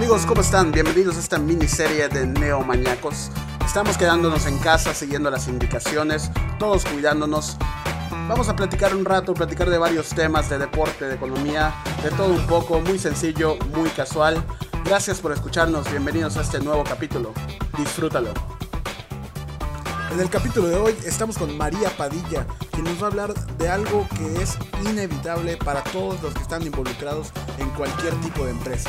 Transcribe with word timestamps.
Amigos, 0.00 0.24
¿cómo 0.24 0.40
están? 0.40 0.72
Bienvenidos 0.72 1.18
a 1.18 1.20
esta 1.20 1.38
miniserie 1.38 2.08
de 2.08 2.26
Neomaniacos. 2.26 3.30
Estamos 3.66 3.98
quedándonos 3.98 4.46
en 4.46 4.56
casa, 4.56 4.94
siguiendo 4.94 5.30
las 5.30 5.46
indicaciones, 5.46 6.30
todos 6.58 6.86
cuidándonos. 6.86 7.58
Vamos 8.26 8.48
a 8.48 8.56
platicar 8.56 8.96
un 8.96 9.04
rato, 9.04 9.34
platicar 9.34 9.68
de 9.68 9.76
varios 9.76 10.08
temas, 10.08 10.48
de 10.48 10.56
deporte, 10.56 11.04
de 11.04 11.16
economía, 11.16 11.74
de 12.02 12.08
todo 12.12 12.28
un 12.28 12.46
poco, 12.46 12.80
muy 12.80 12.98
sencillo, 12.98 13.58
muy 13.74 13.90
casual. 13.90 14.42
Gracias 14.86 15.20
por 15.20 15.32
escucharnos, 15.32 15.90
bienvenidos 15.90 16.38
a 16.38 16.40
este 16.40 16.60
nuevo 16.60 16.82
capítulo. 16.82 17.34
Disfrútalo. 17.76 18.32
En 20.12 20.18
el 20.18 20.30
capítulo 20.30 20.68
de 20.68 20.76
hoy 20.76 20.94
estamos 21.04 21.36
con 21.36 21.54
María 21.58 21.90
Padilla, 21.90 22.46
quien 22.72 22.84
nos 22.84 23.02
va 23.02 23.08
a 23.08 23.10
hablar 23.10 23.34
de 23.34 23.68
algo 23.68 24.08
que 24.16 24.42
es 24.42 24.56
inevitable 24.82 25.58
para 25.58 25.84
todos 25.84 26.22
los 26.22 26.32
que 26.32 26.40
están 26.40 26.62
involucrados 26.62 27.32
en 27.58 27.68
cualquier 27.72 28.14
tipo 28.22 28.46
de 28.46 28.52
empresa. 28.52 28.88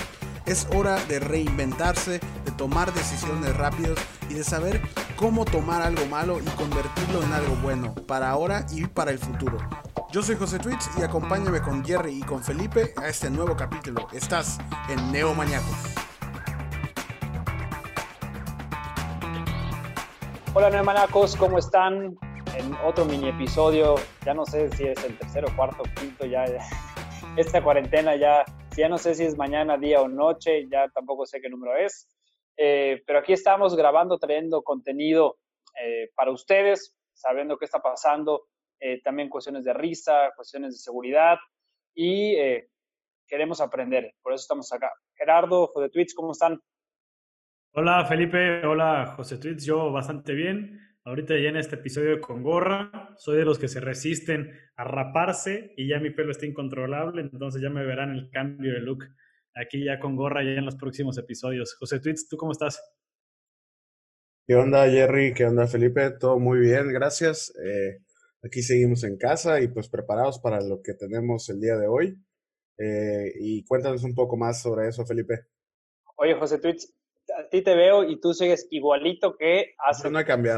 Es 0.51 0.67
hora 0.75 0.97
de 1.05 1.21
reinventarse, 1.21 2.19
de 2.19 2.51
tomar 2.57 2.93
decisiones 2.93 3.55
rápidas 3.55 3.97
y 4.29 4.33
de 4.33 4.43
saber 4.43 4.81
cómo 5.15 5.45
tomar 5.45 5.81
algo 5.81 6.05
malo 6.07 6.41
y 6.41 6.49
convertirlo 6.57 7.23
en 7.23 7.31
algo 7.31 7.55
bueno, 7.63 7.95
para 8.05 8.29
ahora 8.29 8.65
y 8.69 8.85
para 8.85 9.11
el 9.11 9.17
futuro. 9.17 9.59
Yo 10.11 10.21
soy 10.21 10.35
José 10.35 10.59
Twitch 10.59 10.83
y 10.99 11.03
acompáñame 11.03 11.61
con 11.61 11.85
Jerry 11.85 12.19
y 12.19 12.21
con 12.23 12.43
Felipe 12.43 12.93
a 12.97 13.07
este 13.07 13.29
nuevo 13.29 13.55
capítulo. 13.55 14.09
Estás 14.11 14.57
en 14.89 15.13
Neomaniacos. 15.13 15.95
Hola 20.53 20.69
Neomaniacos, 20.69 21.37
¿cómo 21.37 21.59
están? 21.59 22.17
En 22.57 22.75
otro 22.85 23.05
mini 23.05 23.29
episodio, 23.29 23.95
ya 24.25 24.33
no 24.33 24.45
sé 24.45 24.69
si 24.71 24.83
es 24.83 25.01
el 25.05 25.17
tercero, 25.17 25.47
cuarto, 25.55 25.83
quinto, 25.95 26.25
ya 26.25 26.43
esta 27.37 27.63
cuarentena 27.63 28.17
ya 28.17 28.43
ya 28.75 28.87
no 28.87 28.97
sé 28.97 29.15
si 29.15 29.25
es 29.25 29.37
mañana, 29.37 29.77
día 29.77 30.01
o 30.01 30.07
noche, 30.07 30.67
ya 30.69 30.87
tampoco 30.89 31.25
sé 31.25 31.41
qué 31.41 31.49
número 31.49 31.75
es, 31.77 32.07
eh, 32.57 33.01
pero 33.05 33.19
aquí 33.19 33.33
estamos 33.33 33.75
grabando, 33.75 34.17
trayendo 34.17 34.63
contenido 34.63 35.37
eh, 35.81 36.09
para 36.15 36.31
ustedes, 36.31 36.95
sabiendo 37.13 37.57
qué 37.57 37.65
está 37.65 37.79
pasando, 37.79 38.47
eh, 38.79 39.01
también 39.01 39.29
cuestiones 39.29 39.63
de 39.63 39.73
risa, 39.73 40.31
cuestiones 40.35 40.73
de 40.73 40.79
seguridad 40.79 41.37
y 41.93 42.35
queremos 43.27 43.59
aprender, 43.61 44.13
por 44.21 44.33
eso 44.33 44.41
estamos 44.41 44.71
acá. 44.71 44.91
Gerardo, 45.15 45.67
José 45.67 45.89
Twitch, 45.89 46.13
¿cómo 46.15 46.31
están? 46.31 46.59
Hola 47.73 48.05
Felipe, 48.05 48.65
hola 48.65 49.13
José 49.15 49.37
Twitch, 49.37 49.65
yo 49.65 49.91
bastante 49.91 50.33
bien. 50.33 50.90
Ahorita 51.03 51.33
ya 51.37 51.49
en 51.49 51.57
este 51.57 51.77
episodio 51.77 52.21
con 52.21 52.43
gorra, 52.43 53.15
soy 53.17 53.37
de 53.37 53.45
los 53.45 53.57
que 53.57 53.67
se 53.67 53.79
resisten 53.79 54.51
a 54.75 54.83
raparse 54.83 55.73
y 55.75 55.87
ya 55.87 55.99
mi 55.99 56.11
pelo 56.11 56.31
está 56.31 56.45
incontrolable, 56.45 57.21
entonces 57.21 57.61
ya 57.61 57.69
me 57.69 57.83
verán 57.83 58.11
el 58.11 58.29
cambio 58.29 58.71
de 58.73 58.81
look 58.81 59.05
aquí 59.55 59.83
ya 59.83 59.99
con 59.99 60.15
gorra 60.15 60.43
ya 60.43 60.51
en 60.51 60.65
los 60.65 60.75
próximos 60.75 61.17
episodios. 61.17 61.75
José 61.75 61.99
Tweets, 61.99 62.27
¿tú 62.27 62.37
cómo 62.37 62.51
estás? 62.51 62.81
¿Qué 64.47 64.55
onda 64.55 64.89
Jerry? 64.89 65.33
¿Qué 65.33 65.45
onda 65.45 65.67
Felipe? 65.67 66.11
Todo 66.11 66.39
muy 66.39 66.59
bien, 66.59 66.91
gracias. 66.91 67.53
Eh, 67.63 67.99
aquí 68.43 68.61
seguimos 68.61 69.03
en 69.03 69.17
casa 69.17 69.61
y 69.61 69.67
pues 69.67 69.89
preparados 69.89 70.39
para 70.39 70.61
lo 70.61 70.81
que 70.81 70.93
tenemos 70.93 71.49
el 71.49 71.59
día 71.59 71.77
de 71.77 71.87
hoy. 71.87 72.17
Eh, 72.77 73.31
y 73.39 73.63
cuéntanos 73.65 74.03
un 74.03 74.15
poco 74.15 74.37
más 74.37 74.61
sobre 74.61 74.87
eso, 74.87 75.05
Felipe. 75.05 75.47
Oye, 76.17 76.35
José 76.35 76.59
Tweets, 76.59 76.93
a 77.37 77.49
ti 77.49 77.61
te 77.61 77.75
veo 77.75 78.03
y 78.03 78.19
tú 78.19 78.33
sigues 78.33 78.67
igualito 78.71 79.35
que 79.35 79.75
hace 79.77 80.09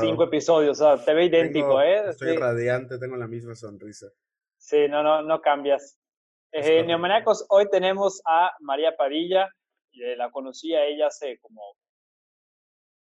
cinco 0.01 0.23
episodios. 0.23 0.79
O 0.81 0.97
sea, 0.97 1.05
te 1.05 1.13
ve 1.13 1.25
idéntico, 1.25 1.81
¿eh? 1.81 2.09
Estoy 2.09 2.35
radiante, 2.37 2.97
tengo 2.99 3.15
la 3.17 3.27
misma 3.27 3.55
sonrisa. 3.55 4.07
Sí, 4.57 4.87
no, 4.87 5.03
no, 5.03 5.21
no 5.21 5.41
cambias. 5.41 5.99
Eh, 6.51 6.85
hoy 7.49 7.69
tenemos 7.71 8.21
a 8.25 8.53
María 8.59 8.95
Padilla. 8.95 9.49
la 9.91 10.31
conocí 10.31 10.73
a 10.75 10.85
ella 10.85 11.07
hace 11.07 11.39
como 11.39 11.61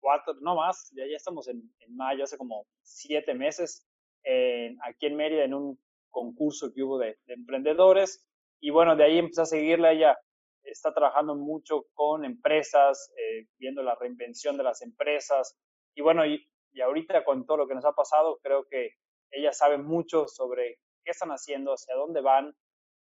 cuatro, 0.01 0.35
no 0.41 0.57
más, 0.57 0.91
ya, 0.97 1.05
ya 1.07 1.17
estamos 1.17 1.47
en, 1.49 1.63
mayo, 1.89 2.25
hace 2.25 2.37
como 2.37 2.67
siete 2.83 3.35
meses, 3.35 3.87
aquí 4.25 5.07
en 5.07 5.17
Mérida, 5.17 5.45
en 5.45 5.55
un 5.55 5.79
concurso 6.11 6.73
que 6.73 6.83
hubo 6.83 6.99
de, 6.99 7.19
de 7.27 7.35
emprendedores. 7.35 8.27
Y 8.61 8.71
bueno, 8.71 8.97
de 8.97 9.05
ahí 9.05 9.19
empecé 9.19 9.43
a 9.43 9.47
seguirla 9.47 9.93
ella 9.93 10.19
está 10.65 10.93
trabajando 10.93 11.35
mucho 11.35 11.87
con 11.95 12.25
empresas, 12.25 13.13
eh, 13.17 13.49
viendo 13.59 13.83
la 13.83 13.95
reinvención 13.95 14.57
de 14.57 14.65
las 14.65 14.83
empresas. 14.83 15.59
Y 15.95 16.03
bueno, 16.03 16.25
y, 16.27 16.49
y, 16.73 16.81
ahorita 16.81 17.25
con 17.25 17.47
todo 17.47 17.59
lo 17.59 17.69
que 17.69 17.75
nos 17.75 17.85
ha 17.85 17.93
pasado, 17.93 18.39
creo 18.43 18.67
que 18.69 18.97
ella 19.31 19.53
sabe 19.53 19.79
mucho 19.79 20.27
sobre 20.29 20.79
qué 21.05 21.11
están 21.11 21.31
haciendo, 21.31 21.73
hacia 21.73 21.95
dónde 21.95 22.21
van. 22.21 22.55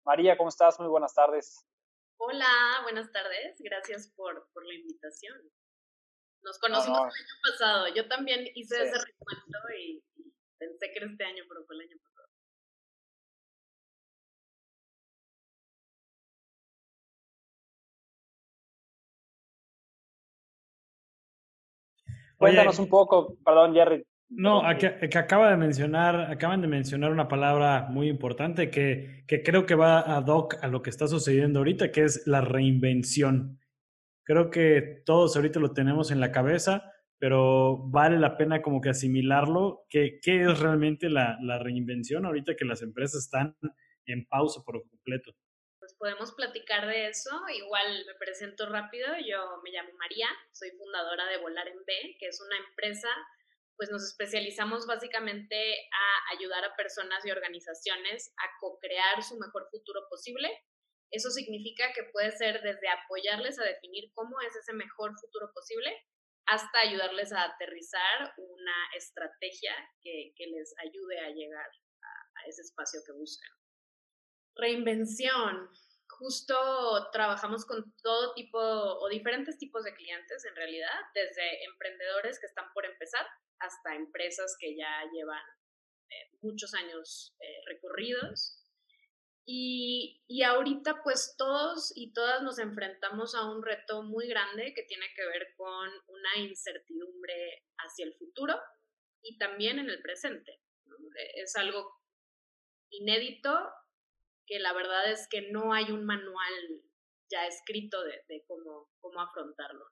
María, 0.06 0.38
¿cómo 0.38 0.50
estás? 0.50 0.79
Muy 0.79 0.90
buenas 0.90 1.13
tardes. 1.13 1.66
Hola, 2.19 2.79
buenas 2.84 3.12
tardes. 3.12 3.56
Gracias 3.59 4.12
por, 4.16 4.50
por 4.53 4.66
la 4.66 4.74
invitación. 4.74 5.38
Nos 6.41 6.59
conocimos 6.59 7.00
el 7.00 7.06
año 7.06 7.35
pasado. 7.51 7.88
Yo 7.89 8.07
también 8.07 8.47
hice 8.56 8.75
ese 8.84 9.06
recuento 9.06 9.57
y, 9.78 10.03
y 10.16 10.34
pensé 10.57 10.91
que 10.91 11.00
era 11.00 11.07
este 11.07 11.24
año, 11.25 11.44
pero 11.47 11.66
fue 11.66 11.75
el 11.75 11.81
año 11.81 11.97
pasado. 12.01 12.17
Cuéntanos 22.38 22.80
un 22.80 22.88
poco, 22.88 23.36
perdón, 23.44 23.74
Jerry. 23.74 24.06
No, 24.30 24.62
que, 24.78 25.18
acaba 25.18 25.50
de 25.50 25.58
mencionar, 25.58 26.30
acaban 26.30 26.62
de 26.62 26.68
mencionar 26.68 27.12
una 27.12 27.30
palabra 27.30 27.88
muy 27.90 28.09
importante 28.09 28.70
que, 28.70 29.24
que 29.25 29.42
creo 29.42 29.66
que 29.66 29.75
va 29.75 30.02
ad 30.02 30.28
hoc 30.28 30.58
a 30.62 30.68
lo 30.68 30.81
que 30.81 30.90
está 30.90 31.08
sucediendo 31.08 31.59
ahorita, 31.59 31.92
que 31.92 32.03
es 32.03 32.28
la 32.28 32.42
reinvención. 32.42 33.58
Creo 34.24 34.50
que 34.50 35.02
todos 35.06 35.36
ahorita 35.38 35.62
lo 35.62 35.72
tenemos 35.72 36.12
en 36.12 36.20
la 36.20 36.34
cabeza, 36.34 36.92
pero 37.18 37.78
vale 37.90 38.20
la 38.20 38.36
pena 38.36 38.62
como 38.62 38.81
que 38.81 38.90
asimilarlo. 38.90 39.86
¿Qué, 39.90 40.19
qué 40.22 40.42
es 40.42 40.59
realmente 40.59 41.09
la, 41.09 41.38
la 41.42 41.58
reinvención 41.58 42.25
ahorita 42.25 42.58
que 42.58 42.66
las 42.66 42.81
empresas 42.81 43.24
están 43.24 43.56
en 44.06 44.28
pausa 44.28 44.62
por 44.66 44.84
completo? 44.90 45.31
Podemos 45.97 46.34
platicar 46.34 46.88
de 46.88 47.09
eso. 47.09 47.31
Igual 47.53 48.06
me 48.06 48.16
presento 48.16 48.68
rápido, 48.69 49.08
yo 49.25 49.62
me 49.63 49.72
llamo 49.72 49.91
María, 49.97 50.28
soy 50.52 50.72
fundadora 50.72 51.25
de 51.28 51.38
Volar 51.38 51.68
en 51.68 51.84
B, 51.85 52.18
que 52.19 52.28
es 52.28 52.40
una 52.41 52.58
empresa, 52.58 53.09
pues 53.75 53.90
nos 53.91 54.03
especializamos 54.03 54.86
básicamente 54.88 55.56
a 55.91 56.36
ayudar 56.36 56.63
a 56.66 56.75
personas 56.75 57.25
y 57.25 57.31
organizaciones 57.31 58.34
a 58.38 58.59
co-crear 58.59 59.22
su 59.24 59.38
mejor 59.38 59.68
futuro 59.69 60.07
posible. 60.09 60.50
Eso 61.12 61.30
significa 61.30 61.94
que 61.94 62.03
puede 62.12 62.31
ser 62.31 62.62
desde 62.62 62.90
apoyarles 62.90 63.59
a 63.59 63.63
definir 63.63 64.12
cómo 64.13 64.41
es 64.41 64.56
ese 64.56 64.74
mejor 64.74 65.13
futuro 65.19 65.52
posible 65.53 65.96
hasta 66.47 66.80
ayudarles 66.80 67.31
a 67.34 67.44
aterrizar 67.44 68.34
una 68.38 68.75
estrategia 68.96 69.74
que, 70.02 70.34
que 70.36 70.47
les 70.47 70.74
ayude 70.80 71.19
a 71.19 71.30
llegar 71.30 71.69
a, 72.02 72.41
a 72.41 72.47
ese 72.47 72.62
espacio 72.62 73.02
que 73.06 73.12
buscan. 73.13 73.50
Reinvención 74.56 75.69
justo 76.09 77.09
trabajamos 77.12 77.66
con 77.66 77.94
todo 78.01 78.34
tipo 78.34 78.59
o 78.59 79.09
diferentes 79.09 79.57
tipos 79.57 79.84
de 79.84 79.94
clientes 79.94 80.45
en 80.45 80.56
realidad, 80.56 81.00
desde 81.13 81.66
emprendedores 81.66 82.40
que 82.40 82.47
están 82.47 82.72
por 82.73 82.85
empezar 82.85 83.25
hasta 83.59 83.95
empresas 83.95 84.56
que 84.59 84.75
ya 84.75 85.03
llevan 85.12 85.44
eh, 86.09 86.38
muchos 86.41 86.73
años 86.73 87.35
eh, 87.40 87.62
recorridos. 87.68 88.63
Y, 89.50 90.22
y 90.28 90.44
ahorita 90.44 91.01
pues 91.03 91.35
todos 91.38 91.94
y 91.95 92.12
todas 92.12 92.41
nos 92.41 92.59
enfrentamos 92.59 93.34
a 93.34 93.50
un 93.50 93.63
reto 93.63 94.03
muy 94.03 94.28
grande 94.28 94.74
que 94.75 94.84
tiene 94.84 95.06
que 95.16 95.25
ver 95.25 95.53
con 95.56 95.89
una 96.07 96.38
incertidumbre 96.38 97.63
hacia 97.78 98.06
el 98.06 98.13
futuro 98.16 98.59
y 99.22 99.38
también 99.38 99.79
en 99.79 99.89
el 99.89 100.01
presente. 100.01 100.59
Es 101.35 101.56
algo 101.56 101.97
inédito 102.89 103.50
que 104.48 104.60
la 104.60 104.74
verdad 104.74 105.12
es 105.12 105.28
que 105.30 105.52
no 105.52 105.74
hay 105.74 105.92
un 105.92 106.06
manual 106.06 106.54
ya 107.30 107.46
escrito 107.48 107.98
de, 108.04 108.44
cómo, 108.48 108.88
cómo 109.00 109.22
afrontarlo. 109.22 109.86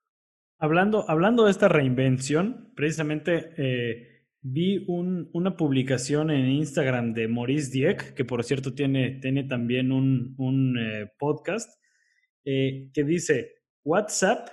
Hablando, 0.58 1.06
hablando 1.10 1.46
de 1.46 1.52
esta 1.52 1.68
reinvención, 1.68 2.72
precisamente 2.76 3.54
eh, 3.58 4.16
vi 4.42 4.86
un, 4.88 5.30
una 5.34 5.58
publicación 5.58 6.32
en 6.32 6.46
Instagram 6.46 7.14
de 7.14 7.28
Maurice 7.28 7.72
Dieck, 7.72 8.14
que 8.14 8.24
por 8.24 8.44
cierto 8.44 8.74
tiene, 8.74 9.20
tiene 9.22 9.44
también 9.44 9.92
un, 9.92 10.34
un 10.38 10.78
eh, 10.80 11.12
podcast, 11.20 11.82
eh, 12.46 12.90
que 12.94 13.04
dice, 13.04 13.56
WhatsApp 13.84 14.48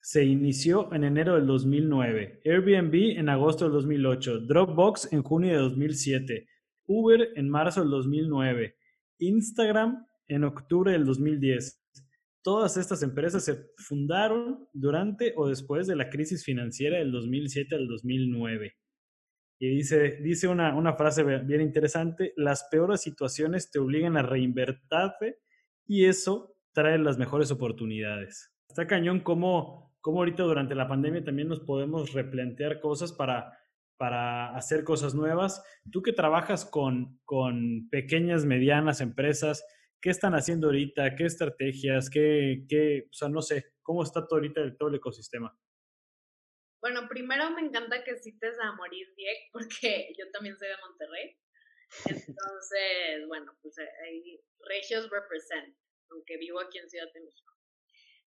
se 0.00 0.24
inició 0.24 0.92
en 0.94 1.02
enero 1.02 1.34
del 1.34 1.46
2009, 1.46 2.40
Airbnb 2.44 3.18
en 3.18 3.28
agosto 3.28 3.64
del 3.64 3.72
2008, 3.74 4.40
Dropbox 4.46 5.12
en 5.12 5.22
junio 5.22 5.52
de 5.52 5.58
2007, 5.58 6.48
Uber 6.86 7.28
en 7.34 7.50
marzo 7.50 7.80
del 7.80 7.90
2009, 7.90 8.76
Instagram 9.18 10.06
en 10.28 10.44
octubre 10.44 10.92
del 10.92 11.04
2010. 11.04 11.82
Todas 12.42 12.76
estas 12.76 13.02
empresas 13.02 13.44
se 13.44 13.56
fundaron 13.76 14.68
durante 14.72 15.34
o 15.36 15.48
después 15.48 15.86
de 15.86 15.96
la 15.96 16.10
crisis 16.10 16.44
financiera 16.44 16.98
del 16.98 17.10
2007 17.10 17.74
al 17.74 17.88
2009. 17.88 18.76
Y 19.58 19.68
dice, 19.68 20.18
dice 20.22 20.48
una, 20.48 20.76
una 20.76 20.94
frase 20.94 21.24
bien 21.24 21.60
interesante, 21.60 22.32
las 22.36 22.68
peores 22.70 23.00
situaciones 23.00 23.70
te 23.70 23.78
obligan 23.78 24.16
a 24.16 24.22
reinvertirte 24.22 25.38
y 25.86 26.04
eso 26.04 26.56
trae 26.72 26.98
las 26.98 27.18
mejores 27.18 27.50
oportunidades. 27.50 28.52
está 28.68 28.86
cañón 28.86 29.20
cómo, 29.20 29.96
cómo 30.00 30.18
ahorita 30.18 30.42
durante 30.42 30.74
la 30.74 30.88
pandemia 30.88 31.24
también 31.24 31.48
nos 31.48 31.60
podemos 31.60 32.12
replantear 32.12 32.80
cosas 32.80 33.12
para, 33.12 33.58
para 33.96 34.56
hacer 34.56 34.84
cosas 34.84 35.14
nuevas. 35.14 35.64
Tú 35.90 36.02
que 36.02 36.12
trabajas 36.12 36.64
con, 36.64 37.20
con 37.24 37.88
pequeñas, 37.90 38.44
medianas 38.44 39.00
empresas, 39.00 39.64
¿qué 40.00 40.10
están 40.10 40.34
haciendo 40.34 40.68
ahorita? 40.68 41.14
¿Qué 41.14 41.24
estrategias? 41.24 42.10
¿Qué, 42.10 42.64
qué, 42.68 43.08
o 43.10 43.14
sea, 43.14 43.28
no 43.28 43.42
sé, 43.42 43.72
cómo 43.82 44.02
está 44.02 44.26
todo 44.26 44.38
ahorita 44.38 44.76
todo 44.76 44.88
el 44.88 44.96
ecosistema? 44.96 45.56
Bueno, 46.80 47.08
primero 47.08 47.50
me 47.50 47.62
encanta 47.62 48.04
que 48.04 48.16
cites 48.16 48.56
a 48.60 48.72
Morir 48.72 49.12
Dieg, 49.16 49.38
porque 49.52 50.12
yo 50.18 50.30
también 50.32 50.56
soy 50.58 50.68
de 50.68 50.76
Monterrey. 50.78 51.36
Entonces, 52.04 53.26
bueno, 53.28 53.56
pues 53.62 53.78
eh, 53.78 53.88
ahí 54.04 54.40
Regios 54.60 55.08
represent, 55.10 55.76
aunque 56.10 56.36
vivo 56.36 56.60
aquí 56.60 56.78
en 56.78 56.90
Ciudad 56.90 57.12
de 57.12 57.20
México. 57.20 57.54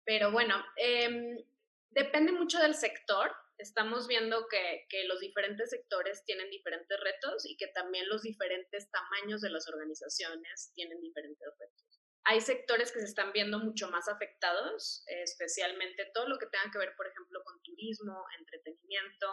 Pero 0.04 0.32
bueno, 0.32 0.62
eh, 0.76 1.44
depende 1.90 2.32
mucho 2.32 2.58
del 2.58 2.74
sector. 2.74 3.32
Estamos 3.58 4.08
viendo 4.08 4.48
que, 4.48 4.86
que, 4.88 5.04
los 5.04 5.20
diferentes 5.20 5.70
sectores 5.70 6.24
tienen 6.24 6.50
diferentes 6.50 6.98
retos 7.00 7.46
y 7.46 7.56
que 7.56 7.68
también 7.68 8.08
los 8.08 8.22
diferentes 8.22 8.90
tamaños 8.90 9.40
de 9.40 9.50
las 9.50 9.68
organizaciones 9.68 10.72
tienen 10.74 11.00
diferentes 11.00 11.46
retos. 11.58 12.00
Hay 12.24 12.40
sectores 12.40 12.90
que 12.90 13.00
se 13.00 13.06
están 13.06 13.32
viendo 13.32 13.58
mucho 13.58 13.90
más 13.90 14.08
afectados, 14.08 15.04
especialmente 15.06 16.10
todo 16.14 16.26
lo 16.26 16.38
que 16.38 16.46
tenga 16.46 16.70
que 16.72 16.78
ver, 16.78 16.94
por 16.96 17.06
ejemplo, 17.06 17.42
con 17.44 17.62
turismo, 17.62 18.24
entretenimiento, 18.38 19.28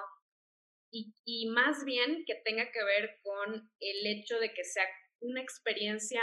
y, 0.92 1.16
y 1.24 1.50
más 1.50 1.86
bien 1.86 2.26
que 2.26 2.36
tenga 2.36 2.70
que 2.72 2.84
ver 2.84 3.20
con 3.24 3.72
el 3.80 4.08
hecho 4.08 4.40
de 4.40 4.54
que 4.54 4.66
sea 4.66 4.86
una 5.22 5.42
experiencia 5.42 6.22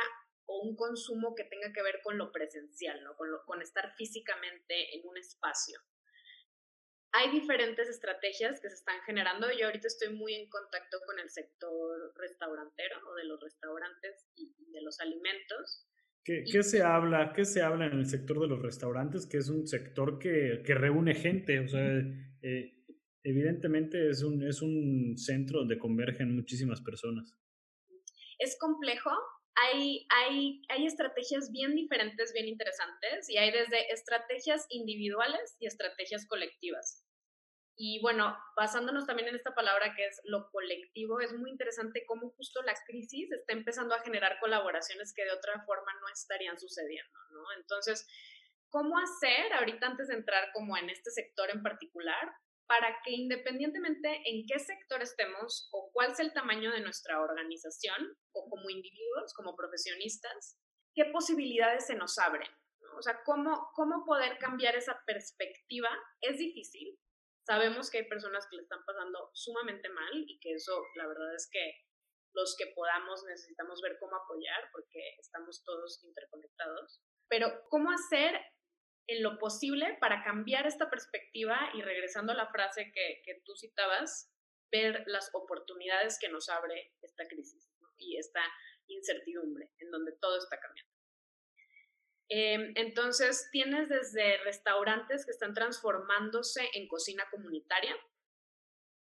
o 0.48 0.60
un 0.60 0.76
consumo 0.76 1.34
que 1.34 1.44
tenga 1.44 1.72
que 1.72 1.82
ver 1.82 2.00
con 2.02 2.18
lo 2.18 2.32
presencial, 2.32 3.02
¿no? 3.02 3.16
con, 3.16 3.30
lo, 3.30 3.44
con 3.44 3.62
estar 3.62 3.94
físicamente 3.96 4.96
en 4.96 5.06
un 5.06 5.16
espacio. 5.16 5.78
Hay 7.12 7.30
diferentes 7.30 7.88
estrategias 7.88 8.60
que 8.60 8.68
se 8.68 8.76
están 8.76 9.00
generando. 9.06 9.48
Yo 9.58 9.66
ahorita 9.66 9.86
estoy 9.86 10.14
muy 10.14 10.34
en 10.34 10.48
contacto 10.50 10.98
con 11.06 11.18
el 11.18 11.30
sector 11.30 12.12
restaurantero 12.16 12.96
o 13.10 13.14
de 13.14 13.24
los 13.24 13.40
restaurantes 13.40 14.28
y 14.36 14.52
de 14.72 14.82
los 14.82 15.00
alimentos. 15.00 15.86
¿Qué, 16.22 16.44
¿Qué, 16.50 16.62
se 16.62 16.82
habla? 16.82 17.32
¿Qué 17.34 17.46
se 17.46 17.62
habla 17.62 17.86
en 17.86 17.92
el 17.92 18.06
sector 18.06 18.38
de 18.40 18.48
los 18.48 18.60
restaurantes? 18.60 19.26
Que 19.26 19.38
es 19.38 19.48
un 19.48 19.66
sector 19.66 20.18
que, 20.18 20.62
que 20.64 20.74
reúne 20.74 21.14
gente. 21.14 21.60
O 21.60 21.68
sea, 21.68 21.82
eh, 22.42 22.84
evidentemente 23.22 24.10
es 24.10 24.22
un, 24.22 24.46
es 24.46 24.60
un 24.60 25.16
centro 25.16 25.60
donde 25.60 25.78
convergen 25.78 26.34
muchísimas 26.34 26.82
personas. 26.82 27.34
Es 28.38 28.56
complejo, 28.60 29.10
hay, 29.62 30.06
hay, 30.10 30.62
hay 30.68 30.86
estrategias 30.86 31.50
bien 31.50 31.74
diferentes, 31.74 32.32
bien 32.32 32.48
interesantes, 32.48 33.28
y 33.28 33.38
hay 33.38 33.50
desde 33.50 33.92
estrategias 33.92 34.66
individuales 34.70 35.56
y 35.58 35.66
estrategias 35.66 36.26
colectivas. 36.26 37.04
Y 37.80 38.00
bueno, 38.02 38.36
basándonos 38.56 39.06
también 39.06 39.28
en 39.28 39.36
esta 39.36 39.54
palabra 39.54 39.94
que 39.94 40.04
es 40.04 40.20
lo 40.24 40.50
colectivo, 40.50 41.20
es 41.20 41.32
muy 41.32 41.50
interesante 41.50 42.04
cómo 42.06 42.30
justo 42.30 42.60
la 42.62 42.74
crisis 42.86 43.30
está 43.30 43.52
empezando 43.52 43.94
a 43.94 44.00
generar 44.00 44.40
colaboraciones 44.40 45.14
que 45.14 45.24
de 45.24 45.30
otra 45.30 45.62
forma 45.64 45.92
no 46.00 46.08
estarían 46.12 46.58
sucediendo, 46.58 47.18
¿no? 47.30 47.52
Entonces, 47.56 48.04
¿cómo 48.68 48.98
hacer 48.98 49.52
ahorita 49.52 49.86
antes 49.86 50.08
de 50.08 50.14
entrar 50.14 50.50
como 50.52 50.76
en 50.76 50.90
este 50.90 51.12
sector 51.12 51.50
en 51.50 51.62
particular? 51.62 52.32
Para 52.68 53.00
que 53.02 53.12
independientemente 53.12 54.20
en 54.26 54.44
qué 54.46 54.58
sector 54.58 55.00
estemos 55.02 55.68
o 55.72 55.90
cuál 55.90 56.14
sea 56.14 56.26
el 56.26 56.34
tamaño 56.34 56.70
de 56.70 56.82
nuestra 56.82 57.20
organización 57.20 58.14
o 58.32 58.48
como 58.50 58.68
individuos, 58.68 59.32
como 59.34 59.56
profesionistas, 59.56 60.60
qué 60.94 61.06
posibilidades 61.06 61.86
se 61.86 61.96
nos 61.96 62.18
abren. 62.18 62.50
O 62.98 63.02
sea, 63.02 63.22
¿cómo, 63.24 63.70
cómo 63.74 64.04
poder 64.04 64.36
cambiar 64.38 64.76
esa 64.76 65.02
perspectiva 65.06 65.88
es 66.20 66.36
difícil. 66.36 66.98
Sabemos 67.46 67.90
que 67.90 67.98
hay 67.98 68.08
personas 68.08 68.46
que 68.50 68.56
le 68.56 68.62
están 68.62 68.84
pasando 68.84 69.30
sumamente 69.32 69.88
mal 69.88 70.24
y 70.26 70.38
que 70.38 70.52
eso, 70.52 70.82
la 70.96 71.06
verdad 71.06 71.34
es 71.34 71.48
que 71.50 71.72
los 72.34 72.54
que 72.58 72.66
podamos 72.74 73.24
necesitamos 73.24 73.80
ver 73.80 73.96
cómo 73.98 74.16
apoyar 74.16 74.68
porque 74.72 75.16
estamos 75.18 75.64
todos 75.64 76.04
interconectados. 76.04 77.00
Pero, 77.28 77.62
¿cómo 77.70 77.90
hacer 77.90 78.38
en 79.08 79.22
lo 79.22 79.38
posible 79.38 79.96
para 80.00 80.22
cambiar 80.22 80.66
esta 80.66 80.88
perspectiva 80.88 81.70
y 81.74 81.82
regresando 81.82 82.32
a 82.32 82.36
la 82.36 82.46
frase 82.46 82.92
que, 82.92 83.22
que 83.24 83.42
tú 83.44 83.56
citabas, 83.56 84.30
ver 84.70 85.02
las 85.06 85.30
oportunidades 85.34 86.18
que 86.20 86.28
nos 86.28 86.48
abre 86.48 86.92
esta 87.02 87.26
crisis 87.26 87.68
y 87.96 88.18
esta 88.18 88.42
incertidumbre 88.86 89.70
en 89.78 89.90
donde 89.90 90.12
todo 90.12 90.38
está 90.38 90.60
cambiando. 90.60 90.92
Eh, 92.30 92.72
entonces, 92.76 93.48
tienes 93.50 93.88
desde 93.88 94.36
restaurantes 94.44 95.24
que 95.24 95.30
están 95.30 95.54
transformándose 95.54 96.68
en 96.74 96.86
cocina 96.86 97.26
comunitaria, 97.30 97.96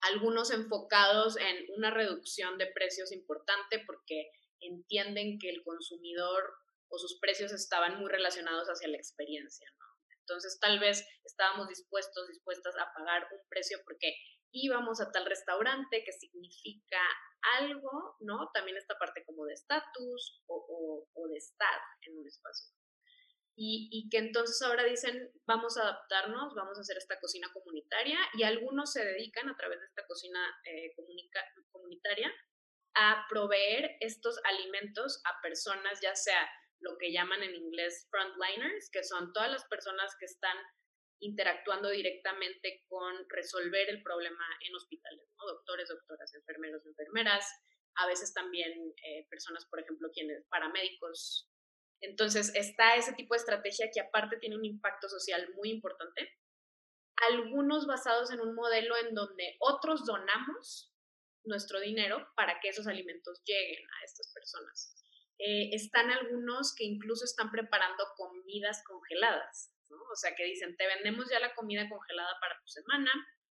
algunos 0.01 0.51
enfocados 0.51 1.37
en 1.37 1.71
una 1.77 1.91
reducción 1.91 2.59
de 2.59 2.67
precios 2.67 3.13
importante 3.13 3.79
porque 3.87 4.31
entienden 4.61 5.39
que 5.39 5.51
el 5.51 5.63
consumidor 5.63 6.57
o 6.89 6.99
sus 6.99 7.19
precios 7.21 7.53
estaban 7.53 7.99
muy 7.99 8.11
relacionados 8.11 8.69
hacia 8.69 8.89
la 8.89 8.97
experiencia. 8.97 9.69
¿no? 9.79 9.87
Entonces 10.21 10.59
tal 10.61 10.81
vez 10.81 11.07
estábamos 11.25 11.69
dispuestos, 11.69 12.29
dispuestas 12.29 12.75
a 12.77 12.93
pagar 12.97 13.29
un 13.31 13.41
precio 13.49 13.79
porque 13.85 14.15
íbamos 14.53 15.01
a 15.01 15.11
tal 15.11 15.27
restaurante 15.27 16.03
que 16.05 16.13
significa 16.13 17.01
algo, 17.59 18.17
¿no? 18.21 18.51
También 18.55 18.77
esta 18.77 18.97
parte 18.99 19.25
como 19.27 19.45
de 19.45 19.55
estatus 19.55 20.43
o, 20.47 21.07
o, 21.13 21.29
de 21.29 21.37
estar 21.37 21.81
en 22.03 22.19
un 22.19 22.27
espacio. 22.27 22.73
Y, 23.57 23.89
y, 23.93 24.09
que 24.09 24.19
entonces 24.19 24.61
ahora 24.63 24.85
dicen, 24.85 25.31
vamos 25.47 25.77
a 25.77 25.83
adaptarnos, 25.83 26.55
vamos 26.55 26.77
a 26.79 26.81
hacer 26.81 26.97
esta 26.97 27.21
cocina 27.21 27.53
comunitaria 27.53 28.19
y 28.33 28.43
algunos 28.43 28.93
se 28.93 29.05
dedican 29.05 29.49
a 29.49 29.57
través 29.57 29.79
de 29.79 29.87
esta 29.87 30.05
cocina 30.07 30.41
eh, 30.65 30.93
comunitaria 31.71 32.33
a 32.97 33.27
proveer 33.29 33.97
estos 34.01 34.41
alimentos 34.45 35.21
a 35.25 35.41
personas, 35.41 36.01
ya 36.01 36.17
sea 36.17 36.49
lo 36.85 36.97
que 36.99 37.13
llaman 37.13 37.43
en 37.43 37.55
inglés 37.55 38.07
frontliners, 38.11 38.91
que 38.91 39.03
son 39.03 39.33
todas 39.33 39.51
las 39.51 39.65
personas 39.65 40.15
que 40.19 40.27
están 40.27 40.57
interactuando 41.21 41.89
directamente 41.89 42.85
con 42.87 43.27
resolver 43.31 43.89
el 43.89 44.03
problema 44.03 44.45
en 44.61 44.75
hospitales, 44.75 45.27
¿no? 45.39 45.47
doctores, 45.47 45.89
doctoras, 45.89 46.35
enfermeros, 46.35 46.85
enfermeras, 46.87 47.47
a 47.97 48.07
veces 48.07 48.35
también 48.35 48.73
eh, 49.03 49.27
personas, 49.31 49.67
por 49.67 49.81
ejemplo, 49.81 50.11
quienes, 50.13 50.45
paramédicos. 50.49 51.49
Entonces 52.01 52.55
está 52.55 52.97
ese 52.97 53.15
tipo 53.15 53.35
de 53.35 53.39
estrategia 53.39 53.91
que 53.93 54.01
aparte 54.01 54.37
tiene 54.37 54.57
un 54.57 54.65
impacto 54.65 55.09
social 55.09 55.49
muy 55.55 55.71
importante. 55.71 56.37
Algunos 57.31 57.87
basados 57.87 58.31
en 58.33 58.41
un 58.41 58.55
modelo 58.55 58.97
en 58.97 59.15
donde 59.15 59.57
otros 59.61 60.05
donamos 60.05 60.93
nuestro 61.45 61.81
dinero 61.81 62.27
para 62.37 62.59
que 62.61 62.69
esos 62.69 62.87
alimentos 62.87 63.43
lleguen 63.45 63.85
a 63.85 64.05
estas 64.05 64.31
personas. 64.35 65.04
Eh, 65.39 65.71
están 65.73 66.11
algunos 66.11 66.75
que 66.75 66.85
incluso 66.85 67.25
están 67.25 67.51
preparando 67.51 68.05
comidas 68.17 68.83
congeladas, 68.87 69.73
¿no? 69.91 69.97
O 70.13 70.17
sea, 70.17 70.35
que 70.37 70.45
dicen, 70.45 70.77
te 70.77 70.87
vendemos 70.87 71.29
ya 71.29 71.41
la 71.41 71.55
comida 71.55 71.89
congelada 71.89 72.37
para 72.41 72.59
tu 72.61 72.69
semana. 72.69 73.11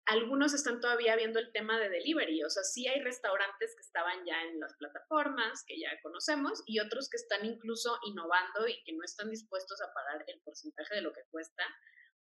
Algunos 0.06 0.54
están 0.54 0.80
todavía 0.80 1.16
viendo 1.16 1.38
el 1.38 1.52
tema 1.52 1.78
de 1.80 1.90
delivery, 1.90 2.42
o 2.44 2.50
sea, 2.50 2.64
sí 2.64 2.88
hay 2.88 3.02
restaurantes 3.02 3.76
que 3.76 3.82
estaban 3.82 4.26
ya 4.26 4.42
en 4.44 4.58
las 4.60 4.74
plataformas, 4.78 5.66
que 5.68 5.78
ya 5.78 5.90
conocemos, 6.02 6.64
y 6.66 6.80
otros 6.80 7.10
que 7.10 7.18
están 7.18 7.46
incluso 7.46 8.00
innovando 8.06 8.68
y 8.70 8.82
que 8.86 8.94
no 8.94 9.04
están 9.04 9.30
dispuestos 9.30 9.82
a 9.82 9.94
pagar 9.94 10.24
el 10.28 10.40
porcentaje 10.42 10.96
de 10.96 11.02
lo 11.02 11.12
que 11.12 11.26
cuesta, 11.30 11.64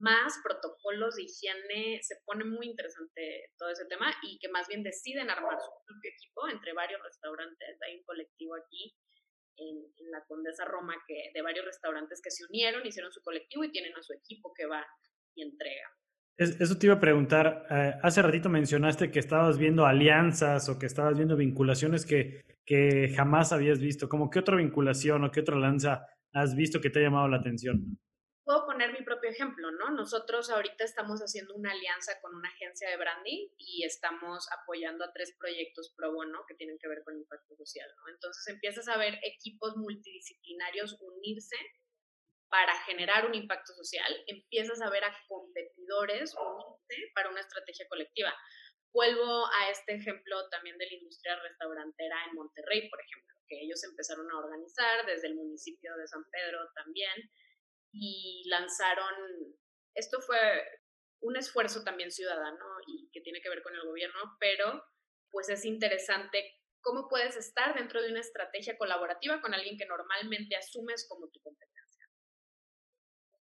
más 0.00 0.38
protocolos 0.42 1.16
de 1.16 1.22
higiene, 1.22 2.00
se 2.02 2.16
pone 2.24 2.44
muy 2.44 2.66
interesante 2.66 3.50
todo 3.58 3.70
ese 3.70 3.86
tema 3.86 4.12
y 4.22 4.38
que 4.38 4.48
más 4.48 4.66
bien 4.68 4.82
deciden 4.82 5.30
armar 5.30 5.58
su 5.60 5.70
propio 5.86 6.10
equipo 6.10 6.48
entre 6.48 6.72
varios 6.72 7.02
restaurantes, 7.02 7.78
hay 7.82 7.98
un 7.98 8.04
colectivo 8.04 8.54
aquí 8.56 8.96
en, 9.58 10.10
la 10.10 10.24
Condesa 10.26 10.64
Roma 10.64 10.94
que, 11.06 11.30
de 11.34 11.42
varios 11.42 11.66
restaurantes 11.66 12.20
que 12.22 12.30
se 12.30 12.44
unieron, 12.48 12.86
hicieron 12.86 13.12
su 13.12 13.22
colectivo 13.22 13.64
y 13.64 13.70
tienen 13.70 13.94
a 13.94 14.02
su 14.02 14.14
equipo 14.14 14.52
que 14.56 14.66
va 14.66 14.84
y 15.34 15.42
entrega. 15.42 15.86
eso 16.36 16.78
te 16.78 16.86
iba 16.86 16.94
a 16.94 17.00
preguntar, 17.00 17.66
eh, 17.70 17.94
hace 18.02 18.22
ratito 18.22 18.48
mencionaste 18.48 19.10
que 19.10 19.18
estabas 19.18 19.58
viendo 19.58 19.84
alianzas 19.84 20.68
o 20.68 20.78
que 20.78 20.86
estabas 20.86 21.16
viendo 21.16 21.36
vinculaciones 21.36 22.06
que, 22.06 22.42
que 22.64 23.12
jamás 23.14 23.52
habías 23.52 23.80
visto. 23.80 24.08
¿Cómo 24.08 24.30
qué 24.30 24.38
otra 24.38 24.56
vinculación 24.56 25.24
o 25.24 25.30
qué 25.30 25.40
otra 25.40 25.56
alianza 25.56 26.06
has 26.32 26.54
visto 26.54 26.80
que 26.80 26.90
te 26.90 27.00
ha 27.00 27.02
llamado 27.02 27.28
la 27.28 27.36
atención? 27.38 27.98
Mi 28.86 29.02
propio 29.02 29.30
ejemplo, 29.30 29.70
¿no? 29.72 29.90
Nosotros 29.90 30.50
ahorita 30.50 30.84
estamos 30.84 31.20
haciendo 31.20 31.54
una 31.54 31.72
alianza 31.72 32.20
con 32.20 32.34
una 32.34 32.48
agencia 32.48 32.88
de 32.88 32.96
branding 32.96 33.48
y 33.56 33.84
estamos 33.84 34.46
apoyando 34.52 35.04
a 35.04 35.12
tres 35.12 35.34
proyectos 35.38 35.92
pro 35.96 36.12
bono 36.12 36.44
que 36.46 36.54
tienen 36.54 36.78
que 36.78 36.88
ver 36.88 37.02
con 37.04 37.16
impacto 37.16 37.56
social. 37.56 37.88
Entonces 38.08 38.46
empiezas 38.46 38.86
a 38.88 38.96
ver 38.96 39.18
equipos 39.22 39.76
multidisciplinarios 39.76 40.96
unirse 41.00 41.56
para 42.48 42.74
generar 42.84 43.26
un 43.26 43.34
impacto 43.34 43.74
social, 43.74 44.24
empiezas 44.26 44.80
a 44.80 44.90
ver 44.90 45.04
a 45.04 45.14
competidores 45.26 46.34
unirse 46.34 47.12
para 47.14 47.30
una 47.30 47.40
estrategia 47.40 47.86
colectiva. 47.88 48.34
Vuelvo 48.92 49.46
a 49.46 49.70
este 49.70 49.94
ejemplo 49.94 50.48
también 50.48 50.78
de 50.78 50.86
la 50.86 50.94
industria 50.94 51.36
restaurantera 51.42 52.16
en 52.26 52.34
Monterrey, 52.34 52.88
por 52.88 53.00
ejemplo, 53.00 53.36
que 53.46 53.60
ellos 53.60 53.84
empezaron 53.84 54.30
a 54.30 54.38
organizar 54.38 55.04
desde 55.04 55.28
el 55.28 55.34
municipio 55.34 55.94
de 55.96 56.08
San 56.08 56.24
Pedro 56.30 56.70
también, 56.74 57.30
y 57.92 58.42
lanzaron 58.48 59.14
esto 59.98 60.20
fue 60.20 60.38
un 61.20 61.36
esfuerzo 61.36 61.82
también 61.82 62.12
ciudadano 62.12 62.64
y 62.86 63.10
que 63.10 63.20
tiene 63.20 63.40
que 63.40 63.48
ver 63.48 63.62
con 63.62 63.74
el 63.74 63.84
gobierno, 63.84 64.20
pero 64.38 64.82
pues 65.30 65.48
es 65.48 65.64
interesante 65.64 66.58
cómo 66.80 67.08
puedes 67.08 67.36
estar 67.36 67.74
dentro 67.74 68.00
de 68.00 68.10
una 68.10 68.20
estrategia 68.20 68.78
colaborativa 68.78 69.40
con 69.40 69.54
alguien 69.54 69.76
que 69.76 69.86
normalmente 69.86 70.56
asumes 70.56 71.06
como 71.08 71.28
tu 71.28 71.40
competencia. 71.40 72.06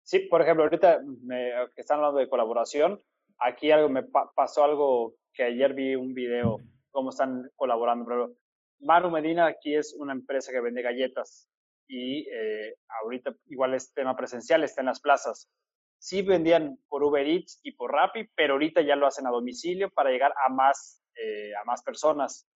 Sí, 0.03 0.19
por 0.22 0.41
ejemplo, 0.41 0.63
ahorita 0.63 1.01
me, 1.22 1.51
que 1.75 1.81
están 1.81 1.98
hablando 1.98 2.19
de 2.19 2.29
colaboración, 2.29 3.00
aquí 3.38 3.72
algo 3.72 3.89
me 3.89 4.03
pasó 4.36 4.63
algo 4.63 5.15
que 5.34 5.43
ayer 5.43 5.74
vi 5.74 5.96
un 5.96 6.15
video, 6.15 6.58
cómo 6.89 7.12
están 7.12 7.50
colaborando. 7.55 8.05
Pero 8.08 8.36
Maru 8.79 9.12
Medina 9.12 9.46
aquí 9.46 9.75
es 9.75 9.93
una 9.93 10.13
empresa 10.13 10.51
que 10.51 10.62
vende 10.62 10.81
galletas 10.81 11.49
y 11.89 12.29
eh, 12.29 12.75
ahorita 13.01 13.34
igual 13.48 13.74
es 13.74 13.91
tema 13.93 14.15
presencial, 14.15 14.63
está 14.63 14.81
en 14.81 14.88
las 14.88 15.01
plazas. 15.01 15.50
Sí 15.98 16.22
vendían 16.22 16.77
por 16.88 17.03
Uber 17.03 17.27
Eats 17.27 17.60
y 17.63 17.74
por 17.74 17.91
Rappi, 17.91 18.29
pero 18.36 18.53
ahorita 18.53 18.81
ya 18.81 18.96
lo 18.96 19.08
hacen 19.08 19.25
a 19.25 19.31
domicilio 19.31 19.89
para 19.89 20.12
llegar 20.12 20.31
a 20.46 20.50
más, 20.50 21.01
eh, 21.15 21.51
a 21.55 21.65
más 21.65 21.81
personas. 21.81 22.48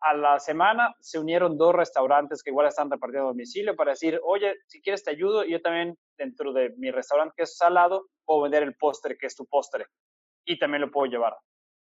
A 0.00 0.14
la 0.14 0.38
semana 0.38 0.94
se 1.00 1.18
unieron 1.18 1.56
dos 1.56 1.74
restaurantes 1.74 2.42
que 2.42 2.50
igual 2.50 2.68
están 2.68 2.90
repartiendo 2.90 3.28
a 3.28 3.32
domicilio 3.32 3.74
para 3.74 3.92
decir, 3.92 4.20
oye, 4.22 4.54
si 4.66 4.82
quieres 4.82 5.02
te 5.02 5.10
ayudo, 5.10 5.44
yo 5.44 5.60
también 5.62 5.98
dentro 6.18 6.52
de 6.52 6.74
mi 6.76 6.90
restaurante 6.90 7.34
que 7.34 7.44
es 7.44 7.56
salado, 7.56 8.08
puedo 8.26 8.42
vender 8.42 8.62
el 8.62 8.76
postre 8.76 9.16
que 9.16 9.26
es 9.26 9.34
tu 9.34 9.46
postre 9.46 9.86
y 10.44 10.58
también 10.58 10.82
lo 10.82 10.90
puedo 10.90 11.10
llevar. 11.10 11.34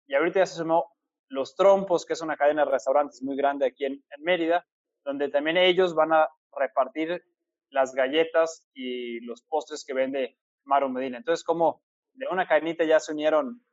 Y 0.07 0.15
ahorita 0.15 0.41
ya 0.41 0.47
se 0.47 0.57
sumó 0.57 0.93
Los 1.29 1.57
Trompos, 1.57 2.05
que 2.05 2.13
es 2.13 2.21
una 2.21 2.37
cadena 2.37 2.65
de 2.65 2.71
restaurantes 2.71 3.23
muy 3.23 3.37
grande 3.37 3.67
aquí 3.67 3.87
en 3.87 4.05
Mérida, 4.19 4.65
donde 5.07 5.29
también 5.29 5.57
ellos 5.57 5.95
van 5.95 6.13
a 6.13 6.29
repartir 6.53 7.25
las 7.71 7.95
galletas 7.95 8.69
y 8.75 9.21
los 9.21 9.43
postres 9.43 9.85
que 9.85 9.95
vende 9.95 10.37
Maru 10.65 10.89
Medina. 10.89 11.17
Entonces, 11.17 11.45
como 11.45 11.81
de 12.13 12.27
una 12.27 12.49
cadenita 12.49 12.85
ya 12.85 12.99
se 12.99 13.13
unieron 13.13 13.65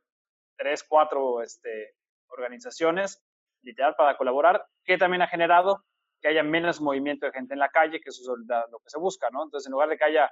tres, 0.55 0.85
cuatro 0.87 1.41
este, 1.41 1.95
organizaciones, 2.27 3.23
literal, 3.63 3.95
para 3.95 4.15
colaborar, 4.15 4.63
que 4.85 4.99
también 4.99 5.23
ha 5.23 5.27
generado 5.27 5.83
que 6.21 6.27
haya 6.27 6.43
menos 6.43 6.79
movimiento 6.79 7.25
de 7.25 7.31
gente 7.31 7.53
en 7.53 7.59
la 7.59 7.69
calle, 7.69 7.99
que 7.99 8.09
eso 8.09 8.21
es 8.21 8.47
lo 8.47 8.79
que 8.79 8.89
se 8.89 8.99
busca, 8.99 9.29
¿no? 9.31 9.43
Entonces, 9.43 9.67
en 9.67 9.71
lugar 9.71 9.89
de 9.89 9.97
que 9.97 10.05
haya 10.05 10.31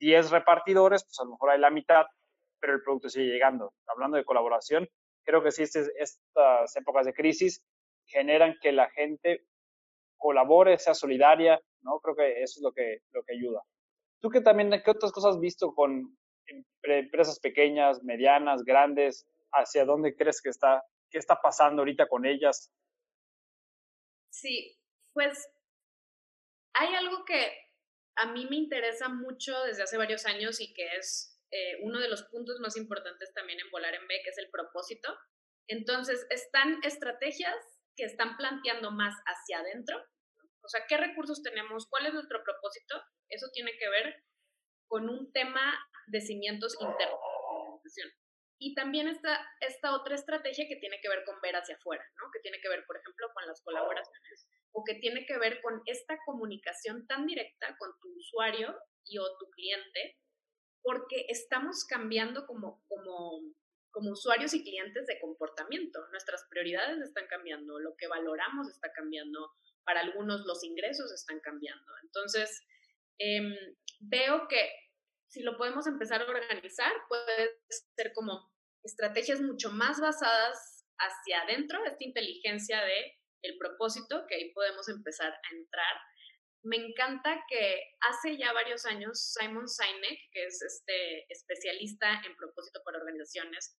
10 0.00 0.30
repartidores, 0.30 1.04
pues 1.04 1.18
a 1.18 1.24
lo 1.24 1.30
mejor 1.30 1.50
hay 1.50 1.58
la 1.58 1.70
mitad, 1.70 2.04
pero 2.60 2.74
el 2.74 2.82
producto 2.82 3.08
sigue 3.08 3.32
llegando. 3.32 3.72
Hablando 3.86 4.18
de 4.18 4.24
colaboración, 4.24 4.86
creo 5.24 5.42
que 5.42 5.50
sí, 5.50 5.62
este, 5.62 5.90
estas 5.96 6.76
épocas 6.76 7.06
de 7.06 7.14
crisis 7.14 7.64
generan 8.04 8.56
que 8.60 8.72
la 8.72 8.90
gente 8.90 9.46
colabore, 10.16 10.78
sea 10.78 10.94
solidaria, 10.94 11.60
¿no? 11.82 12.00
Creo 12.00 12.16
que 12.16 12.42
eso 12.42 12.58
es 12.58 12.62
lo 12.62 12.72
que, 12.72 12.98
lo 13.12 13.22
que 13.22 13.34
ayuda. 13.34 13.62
¿Tú 14.20 14.30
qué 14.30 14.40
también, 14.40 14.70
qué 14.84 14.90
otras 14.90 15.12
cosas 15.12 15.34
has 15.34 15.40
visto 15.40 15.74
con 15.74 16.16
empresas 16.82 17.38
pequeñas, 17.40 18.02
medianas, 18.02 18.64
grandes? 18.64 19.26
¿Hacia 19.52 19.84
dónde 19.84 20.16
crees 20.16 20.42
que 20.42 20.50
está, 20.50 20.82
qué 21.10 21.18
está 21.18 21.40
pasando 21.40 21.82
ahorita 21.82 22.08
con 22.08 22.26
ellas? 22.26 22.72
Sí, 24.30 24.76
pues 25.12 25.48
hay 26.74 26.94
algo 26.94 27.24
que 27.24 27.52
a 28.16 28.32
mí 28.32 28.46
me 28.50 28.56
interesa 28.56 29.08
mucho 29.08 29.58
desde 29.64 29.82
hace 29.82 29.96
varios 29.96 30.26
años 30.26 30.60
y 30.60 30.72
que 30.74 30.86
es 30.96 31.38
eh, 31.50 31.78
uno 31.82 32.00
de 32.00 32.08
los 32.08 32.24
puntos 32.24 32.58
más 32.60 32.76
importantes 32.76 33.32
también 33.32 33.60
en 33.60 33.70
Volar 33.70 33.94
en 33.94 34.06
B, 34.06 34.20
que 34.22 34.30
es 34.30 34.38
el 34.38 34.50
propósito. 34.50 35.14
Entonces, 35.68 36.26
están 36.30 36.78
estrategias 36.82 37.54
que 37.96 38.04
están 38.04 38.36
planteando 38.36 38.90
más 38.90 39.14
hacia 39.24 39.58
adentro. 39.58 39.96
O 40.62 40.68
sea, 40.68 40.84
¿qué 40.88 40.96
recursos 40.96 41.42
tenemos? 41.42 41.86
¿Cuál 41.88 42.06
es 42.06 42.14
nuestro 42.14 42.42
propósito? 42.42 43.02
Eso 43.28 43.46
tiene 43.52 43.72
que 43.78 43.88
ver 43.88 44.22
con 44.88 45.08
un 45.08 45.32
tema 45.32 45.74
de 46.06 46.20
cimientos 46.20 46.76
internos 46.80 47.20
Y 48.58 48.74
también 48.74 49.08
está 49.08 49.44
esta 49.60 49.94
otra 49.94 50.14
estrategia 50.14 50.66
que 50.68 50.76
tiene 50.76 50.98
que 51.02 51.08
ver 51.08 51.24
con 51.24 51.40
ver 51.40 51.56
hacia 51.56 51.76
afuera, 51.76 52.04
¿no? 52.20 52.30
Que 52.32 52.40
tiene 52.40 52.60
que 52.60 52.68
ver, 52.68 52.84
por 52.86 52.96
ejemplo, 52.96 53.26
con 53.34 53.46
las 53.46 53.60
colaboraciones 53.62 54.48
o 54.76 54.84
que 54.84 54.94
tiene 54.96 55.24
que 55.24 55.38
ver 55.38 55.60
con 55.62 55.80
esta 55.86 56.18
comunicación 56.26 57.06
tan 57.06 57.26
directa 57.26 57.74
con 57.78 57.90
tu 57.98 58.08
usuario 58.14 58.76
y 59.06 59.16
o 59.18 59.24
tu 59.38 59.48
cliente, 59.50 60.18
porque 60.82 61.24
estamos 61.28 61.86
cambiando 61.88 62.46
como, 62.46 62.82
como 62.86 63.40
como 63.96 64.10
usuarios 64.10 64.52
y 64.52 64.62
clientes 64.62 65.06
de 65.06 65.18
comportamiento. 65.18 66.06
Nuestras 66.10 66.44
prioridades 66.50 67.00
están 67.00 67.26
cambiando, 67.28 67.78
lo 67.78 67.96
que 67.96 68.06
valoramos 68.08 68.68
está 68.68 68.92
cambiando, 68.92 69.54
para 69.84 70.00
algunos 70.00 70.44
los 70.44 70.62
ingresos 70.64 71.10
están 71.14 71.40
cambiando. 71.40 71.90
Entonces, 72.02 72.62
em, 73.16 73.56
veo 74.00 74.48
que 74.48 74.68
si 75.28 75.42
lo 75.42 75.56
podemos 75.56 75.86
empezar 75.86 76.20
a 76.20 76.26
organizar, 76.26 76.92
puede 77.08 77.58
ser 77.96 78.12
como 78.12 78.52
estrategias 78.82 79.40
mucho 79.40 79.70
más 79.70 79.98
basadas 79.98 80.84
hacia 80.98 81.40
adentro, 81.40 81.82
esta 81.86 82.04
inteligencia 82.04 82.84
de 82.84 83.14
el 83.40 83.56
propósito, 83.56 84.26
que 84.28 84.34
ahí 84.34 84.52
podemos 84.52 84.90
empezar 84.90 85.32
a 85.32 85.56
entrar. 85.56 85.96
Me 86.66 86.76
encanta 86.76 87.44
que 87.48 87.80
hace 88.00 88.36
ya 88.36 88.52
varios 88.52 88.84
años 88.86 89.34
Simon 89.38 89.68
Sinek, 89.68 90.18
que 90.32 90.46
es 90.46 90.60
este 90.62 91.24
especialista 91.32 92.20
en 92.26 92.34
propósito 92.34 92.80
para 92.84 92.98
organizaciones, 92.98 93.78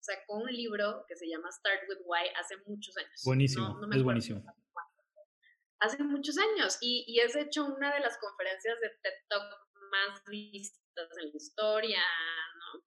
sacó 0.00 0.38
un 0.38 0.52
libro 0.52 1.04
que 1.06 1.14
se 1.14 1.28
llama 1.28 1.48
Start 1.52 1.88
with 1.88 2.02
Why 2.04 2.28
hace 2.36 2.56
muchos 2.66 2.96
años. 2.96 3.22
Buenísimo, 3.24 3.78
es 3.92 4.02
buenísimo. 4.02 4.44
Hace 5.78 6.02
muchos 6.02 6.36
años 6.38 6.78
y, 6.80 7.04
y, 7.06 7.20
es 7.20 7.36
hecho 7.36 7.66
una 7.66 7.94
de 7.94 8.00
las 8.00 8.18
conferencias 8.18 8.80
de 8.80 8.88
TED 9.02 9.14
Talk 9.28 9.44
más 9.90 10.24
vistas 10.26 11.08
en 11.18 11.30
la 11.30 11.36
historia, 11.36 12.02
¿no? 12.56 12.82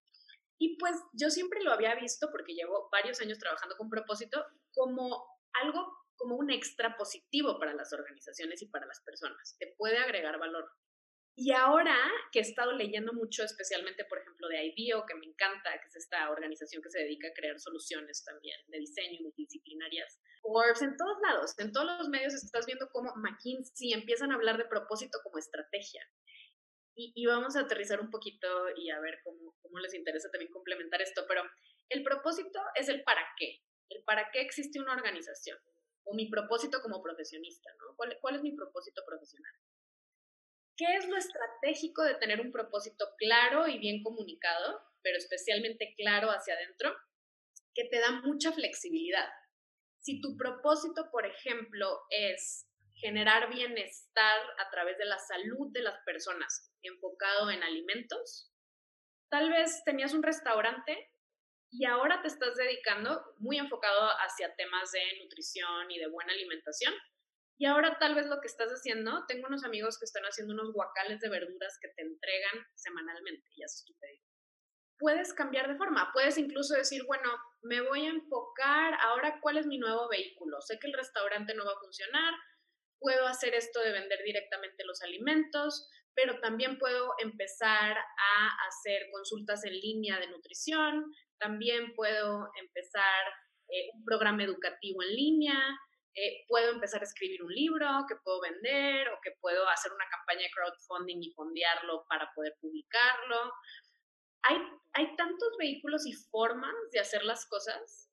Y 0.59 0.77
pues 0.77 0.95
yo 1.13 1.29
siempre 1.29 1.63
lo 1.63 1.71
había 1.71 1.95
visto 1.95 2.29
porque 2.31 2.53
llevo 2.53 2.89
varios 2.91 3.21
años 3.21 3.37
trabajando 3.37 3.77
con 3.77 3.89
propósito 3.89 4.43
como 4.73 5.25
algo 5.53 5.87
como 6.17 6.35
un 6.35 6.51
extra 6.51 6.97
positivo 6.97 7.59
para 7.59 7.73
las 7.73 7.93
organizaciones 7.93 8.61
y 8.61 8.67
para 8.67 8.85
las 8.85 9.01
personas. 9.01 9.55
Te 9.59 9.73
puede 9.77 9.97
agregar 9.97 10.37
valor. 10.39 10.69
Y 11.39 11.51
ahora 11.51 11.95
que 12.31 12.39
he 12.39 12.41
estado 12.41 12.71
leyendo 12.71 13.13
mucho, 13.13 13.43
especialmente, 13.43 14.05
por 14.05 14.17
ejemplo, 14.17 14.47
de 14.47 14.65
IDEO, 14.65 15.05
que 15.05 15.13
me 15.13 15.27
encanta, 15.27 15.79
que 15.79 15.87
es 15.87 15.95
esta 15.95 16.31
organización 16.31 16.81
que 16.81 16.89
se 16.89 16.99
dedica 16.99 17.27
a 17.27 17.33
crear 17.33 17.59
soluciones 17.59 18.23
también 18.23 18.59
de 18.67 18.79
diseño 18.79 19.21
multidisciplinarias, 19.21 20.19
Forbes, 20.41 20.81
en 20.81 20.97
todos 20.97 21.17
lados, 21.21 21.53
en 21.59 21.71
todos 21.71 21.97
los 21.99 22.09
medios 22.09 22.33
estás 22.33 22.65
viendo 22.65 22.89
cómo 22.91 23.13
McKinsey 23.15 23.93
empiezan 23.93 24.31
a 24.31 24.35
hablar 24.35 24.57
de 24.57 24.65
propósito 24.65 25.19
como 25.23 25.37
estrategia. 25.37 26.01
Y, 26.95 27.13
y 27.15 27.25
vamos 27.27 27.55
a 27.55 27.61
aterrizar 27.61 28.01
un 28.01 28.09
poquito 28.09 28.47
y 28.75 28.89
a 28.89 28.99
ver 28.99 29.19
cómo, 29.23 29.55
cómo 29.61 29.77
les 29.77 29.93
interesa 29.93 30.31
también 30.31 30.51
complementar 30.51 31.01
esto, 31.01 31.25
pero 31.27 31.43
el 31.89 32.01
propósito 32.03 32.59
es 32.75 32.89
el 32.89 33.03
para 33.03 33.21
qué, 33.37 33.61
el 33.89 34.03
para 34.03 34.31
qué 34.31 34.41
existe 34.41 34.79
una 34.79 34.93
organización, 34.93 35.59
o 36.09 36.15
mi 36.15 36.29
propósito 36.29 36.81
como 36.81 37.01
profesionista, 37.01 37.69
¿no? 37.79 37.95
¿Cuál, 37.95 38.17
cuál 38.21 38.35
es 38.35 38.41
mi 38.41 38.55
propósito 38.55 39.03
profesional? 39.05 39.53
¿Qué 40.77 40.85
es 40.95 41.07
lo 41.07 41.17
estratégico 41.17 42.03
de 42.03 42.15
tener 42.15 42.39
un 42.39 42.51
propósito 42.51 43.05
claro 43.17 43.67
y 43.67 43.79
bien 43.79 44.03
comunicado, 44.03 44.81
pero 45.01 45.17
especialmente 45.17 45.93
claro 45.97 46.29
hacia 46.29 46.53
adentro, 46.53 46.95
que 47.73 47.85
te 47.85 47.99
da 47.99 48.21
mucha 48.21 48.51
flexibilidad? 48.51 49.27
Si 49.99 50.21
tu 50.21 50.37
propósito, 50.37 51.09
por 51.11 51.25
ejemplo, 51.25 52.01
es 52.09 52.67
generar 52.93 53.49
bienestar 53.53 54.39
a 54.59 54.69
través 54.69 54.97
de 54.97 55.05
la 55.05 55.17
salud 55.19 55.71
de 55.71 55.81
las 55.81 55.99
personas, 56.05 56.71
enfocado 56.81 57.49
en 57.51 57.63
alimentos, 57.63 58.51
tal 59.29 59.49
vez 59.49 59.83
tenías 59.83 60.13
un 60.13 60.23
restaurante 60.23 61.11
y 61.71 61.85
ahora 61.85 62.21
te 62.21 62.27
estás 62.27 62.55
dedicando 62.55 63.23
muy 63.37 63.57
enfocado 63.57 64.09
hacia 64.19 64.55
temas 64.55 64.91
de 64.91 65.19
nutrición 65.21 65.91
y 65.91 65.99
de 65.99 66.07
buena 66.07 66.33
alimentación, 66.33 66.93
y 67.59 67.65
ahora 67.65 67.97
tal 67.99 68.13
vez 68.13 68.27
lo 68.27 68.39
que 68.39 68.47
estás 68.47 68.69
haciendo, 68.69 69.25
tengo 69.27 69.47
unos 69.47 69.63
amigos 69.63 69.97
que 69.97 70.05
están 70.05 70.23
haciendo 70.23 70.53
unos 70.53 70.71
guacales 70.73 71.19
de 71.19 71.29
verduras 71.29 71.77
que 71.81 71.89
te 71.89 72.03
entregan 72.03 72.65
semanalmente 72.75 73.49
y 73.55 73.63
haces 73.63 73.83
tu 73.83 73.95
pedido. 73.97 74.23
Puedes 74.99 75.33
cambiar 75.33 75.67
de 75.67 75.77
forma, 75.77 76.11
puedes 76.13 76.37
incluso 76.37 76.75
decir, 76.75 77.03
bueno, 77.05 77.29
me 77.61 77.81
voy 77.81 78.05
a 78.05 78.09
enfocar 78.09 78.93
ahora 79.01 79.39
cuál 79.41 79.57
es 79.57 79.65
mi 79.65 79.77
nuevo 79.77 80.07
vehículo. 80.07 80.61
Sé 80.61 80.77
que 80.79 80.87
el 80.87 80.93
restaurante 80.93 81.53
no 81.55 81.65
va 81.65 81.71
a 81.71 81.79
funcionar, 81.79 82.33
puedo 82.99 83.27
hacer 83.27 83.53
esto 83.55 83.79
de 83.79 83.91
vender 83.91 84.19
directamente 84.23 84.85
los 84.85 85.01
alimentos, 85.01 85.87
pero 86.15 86.39
también 86.39 86.77
puedo 86.77 87.13
empezar 87.19 87.97
a 87.97 88.67
hacer 88.67 89.07
consultas 89.11 89.63
en 89.65 89.73
línea 89.73 90.19
de 90.19 90.27
nutrición, 90.27 91.13
también 91.39 91.93
puedo 91.95 92.49
empezar 92.59 93.25
eh, 93.69 93.89
un 93.93 94.03
programa 94.03 94.43
educativo 94.43 95.03
en 95.03 95.15
línea, 95.15 95.59
eh, 96.15 96.45
puedo 96.47 96.71
empezar 96.71 97.01
a 97.01 97.03
escribir 97.03 97.43
un 97.43 97.53
libro 97.53 97.87
que 98.07 98.15
puedo 98.23 98.41
vender 98.41 99.07
o 99.09 99.19
que 99.21 99.31
puedo 99.39 99.67
hacer 99.69 99.91
una 99.91 100.05
campaña 100.09 100.47
de 100.47 100.51
crowdfunding 100.51 101.21
y 101.21 101.31
fondearlo 101.33 102.05
para 102.09 102.31
poder 102.33 102.55
publicarlo. 102.59 103.53
Hay, 104.43 104.57
hay 104.93 105.15
tantos 105.15 105.49
vehículos 105.59 106.07
y 106.07 106.13
formas 106.13 106.73
de 106.91 106.99
hacer 106.99 107.23
las 107.23 107.45
cosas 107.45 108.09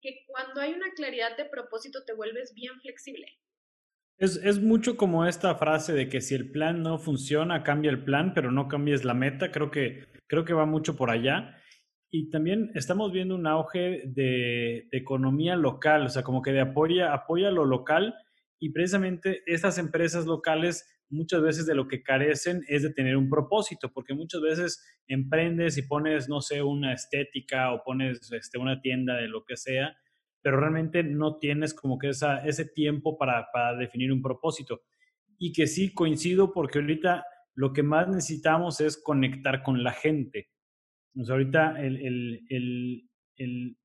que 0.00 0.24
cuando 0.26 0.60
hay 0.60 0.72
una 0.72 0.92
claridad 0.92 1.36
de 1.36 1.46
propósito 1.46 2.04
te 2.04 2.14
vuelves 2.14 2.54
bien 2.54 2.80
flexible. 2.80 3.26
Es, 4.18 4.36
es, 4.36 4.60
mucho 4.60 4.96
como 4.96 5.26
esta 5.26 5.54
frase 5.56 5.92
de 5.92 6.08
que 6.08 6.20
si 6.20 6.34
el 6.34 6.50
plan 6.50 6.82
no 6.82 6.98
funciona, 6.98 7.62
cambia 7.62 7.90
el 7.90 8.04
plan, 8.04 8.34
pero 8.34 8.52
no 8.52 8.68
cambies 8.68 9.04
la 9.04 9.14
meta. 9.14 9.50
Creo 9.50 9.70
que 9.70 10.06
creo 10.28 10.44
que 10.44 10.52
va 10.52 10.66
mucho 10.66 10.94
por 10.94 11.10
allá. 11.10 11.57
Y 12.10 12.30
también 12.30 12.70
estamos 12.74 13.12
viendo 13.12 13.34
un 13.34 13.46
auge 13.46 14.02
de, 14.06 14.88
economía 14.92 15.56
local, 15.56 16.06
o 16.06 16.08
sea, 16.08 16.22
como 16.22 16.40
que 16.40 16.52
de 16.52 16.60
apoya, 16.60 17.12
apoya 17.12 17.50
lo 17.50 17.66
local 17.66 18.14
y 18.58 18.70
precisamente 18.70 19.42
estas 19.46 19.78
empresas 19.78 20.24
locales 20.26 20.86
muchas 21.10 21.42
veces 21.42 21.66
de 21.66 21.74
lo 21.74 21.86
que 21.86 22.02
carecen 22.02 22.62
es 22.68 22.82
de 22.82 22.92
tener 22.92 23.16
un 23.16 23.28
propósito, 23.28 23.92
porque 23.92 24.14
muchas 24.14 24.40
veces 24.40 24.82
emprendes 25.06 25.76
y 25.78 25.82
pones, 25.82 26.28
no 26.28 26.40
sé, 26.40 26.62
una 26.62 26.92
estética 26.92 27.72
o 27.72 27.82
pones 27.84 28.30
este, 28.32 28.58
una 28.58 28.80
tienda 28.80 29.16
de 29.16 29.28
lo 29.28 29.44
que 29.44 29.56
sea, 29.56 29.96
pero 30.42 30.60
realmente 30.60 31.02
no 31.02 31.38
tienes 31.38 31.74
como 31.74 31.98
que 31.98 32.10
esa, 32.10 32.38
ese 32.38 32.64
tiempo 32.64 33.18
para, 33.18 33.48
para 33.52 33.76
definir 33.76 34.12
un 34.12 34.22
propósito. 34.22 34.82
Y 35.38 35.52
que 35.52 35.66
sí 35.66 35.92
coincido 35.92 36.52
porque 36.52 36.78
ahorita 36.78 37.24
lo 37.54 37.72
que 37.72 37.82
más 37.82 38.08
necesitamos 38.08 38.80
es 38.80 38.96
conectar 39.02 39.62
con 39.62 39.82
la 39.82 39.92
gente. 39.92 40.48
Sea, 41.14 41.34
ahorita 41.34 41.76
el, 41.80 43.08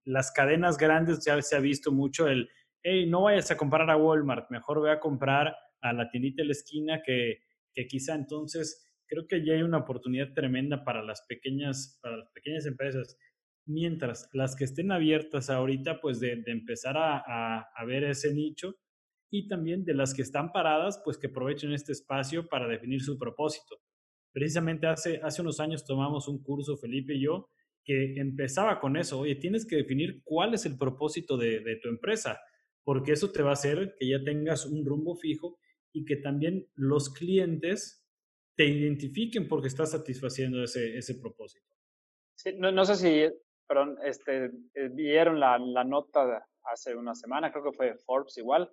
las 0.05 0.31
cadenas 0.31 0.77
grandes 0.77 1.23
ya 1.25 1.41
se 1.41 1.55
ha 1.55 1.59
visto 1.59 1.91
mucho 1.91 2.27
el, 2.27 2.49
hey, 2.81 3.05
no 3.07 3.23
vayas 3.23 3.51
a 3.51 3.57
comprar 3.57 3.89
a 3.89 3.97
Walmart, 3.97 4.49
mejor 4.49 4.79
voy 4.79 4.89
a 4.89 4.99
comprar 4.99 5.55
a 5.81 5.93
la 5.93 6.09
tiendita 6.09 6.41
de 6.41 6.47
la 6.47 6.51
esquina 6.53 7.01
que, 7.03 7.39
que 7.73 7.87
quizá 7.87 8.15
entonces 8.15 8.83
creo 9.07 9.27
que 9.27 9.45
ya 9.45 9.53
hay 9.53 9.61
una 9.61 9.79
oportunidad 9.79 10.33
tremenda 10.33 10.83
para 10.83 11.03
las 11.03 11.23
pequeñas, 11.27 11.99
para 12.01 12.17
las 12.17 12.29
pequeñas 12.31 12.65
empresas. 12.65 13.17
Mientras 13.65 14.29
las 14.33 14.55
que 14.55 14.65
estén 14.65 14.91
abiertas 14.91 15.49
ahorita, 15.49 16.01
pues 16.01 16.19
de, 16.19 16.37
de 16.37 16.51
empezar 16.51 16.97
a, 16.97 17.17
a, 17.25 17.67
a, 17.75 17.85
ver 17.85 18.03
ese 18.03 18.33
nicho 18.33 18.75
y 19.31 19.47
también 19.47 19.85
de 19.85 19.93
las 19.93 20.13
que 20.13 20.21
están 20.21 20.51
paradas, 20.51 21.01
pues 21.03 21.17
que 21.17 21.27
aprovechen 21.27 21.71
este 21.71 21.93
espacio 21.93 22.47
para 22.47 22.67
definir 22.67 23.01
su 23.01 23.17
propósito. 23.17 23.82
Precisamente 24.33 24.87
hace, 24.87 25.21
hace 25.23 25.41
unos 25.41 25.59
años 25.59 25.85
tomamos 25.85 26.27
un 26.27 26.43
curso, 26.43 26.75
Felipe 26.75 27.13
y 27.13 27.23
yo, 27.23 27.49
que 27.85 28.15
empezaba 28.17 28.79
con 28.79 28.97
eso. 28.97 29.19
Oye, 29.19 29.35
tienes 29.35 29.65
que 29.65 29.77
definir 29.77 30.21
cuál 30.23 30.53
es 30.53 30.65
el 30.65 30.77
propósito 30.77 31.37
de, 31.37 31.59
de 31.61 31.77
tu 31.77 31.87
empresa 31.87 32.39
porque 32.83 33.13
eso 33.13 33.31
te 33.31 33.41
va 33.41 33.51
a 33.51 33.53
hacer 33.53 33.95
que 33.97 34.07
ya 34.07 34.23
tengas 34.23 34.65
un 34.65 34.85
rumbo 34.85 35.15
fijo 35.15 35.57
y 35.93 36.05
que 36.05 36.17
también 36.17 36.67
los 36.75 37.13
clientes 37.13 38.05
te 38.55 38.65
identifiquen 38.65 39.47
porque 39.47 39.67
estás 39.67 39.91
satisfaciendo 39.91 40.63
ese, 40.63 40.97
ese 40.97 41.15
propósito. 41.15 41.65
No, 42.57 42.71
no 42.71 42.85
sé 42.85 42.95
si, 42.95 43.35
perdón, 43.67 43.97
este, 44.03 44.45
eh, 44.73 44.89
vieron 44.91 45.39
la, 45.39 45.57
la 45.57 45.83
nota 45.83 46.45
hace 46.65 46.95
una 46.95 47.15
semana, 47.15 47.51
creo 47.51 47.63
que 47.63 47.77
fue 47.77 47.95
Forbes 48.05 48.37
igual, 48.37 48.69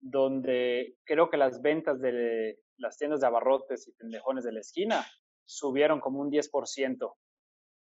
donde 0.00 0.96
creo 1.04 1.28
que 1.28 1.36
las 1.36 1.60
ventas 1.60 2.00
de 2.00 2.58
las 2.78 2.96
tiendas 2.96 3.20
de 3.20 3.26
abarrotes 3.26 3.86
y 3.88 3.92
pendejones 3.92 4.44
de 4.44 4.52
la 4.52 4.60
esquina 4.60 5.06
subieron 5.44 6.00
como 6.00 6.20
un 6.20 6.30
10%. 6.30 7.14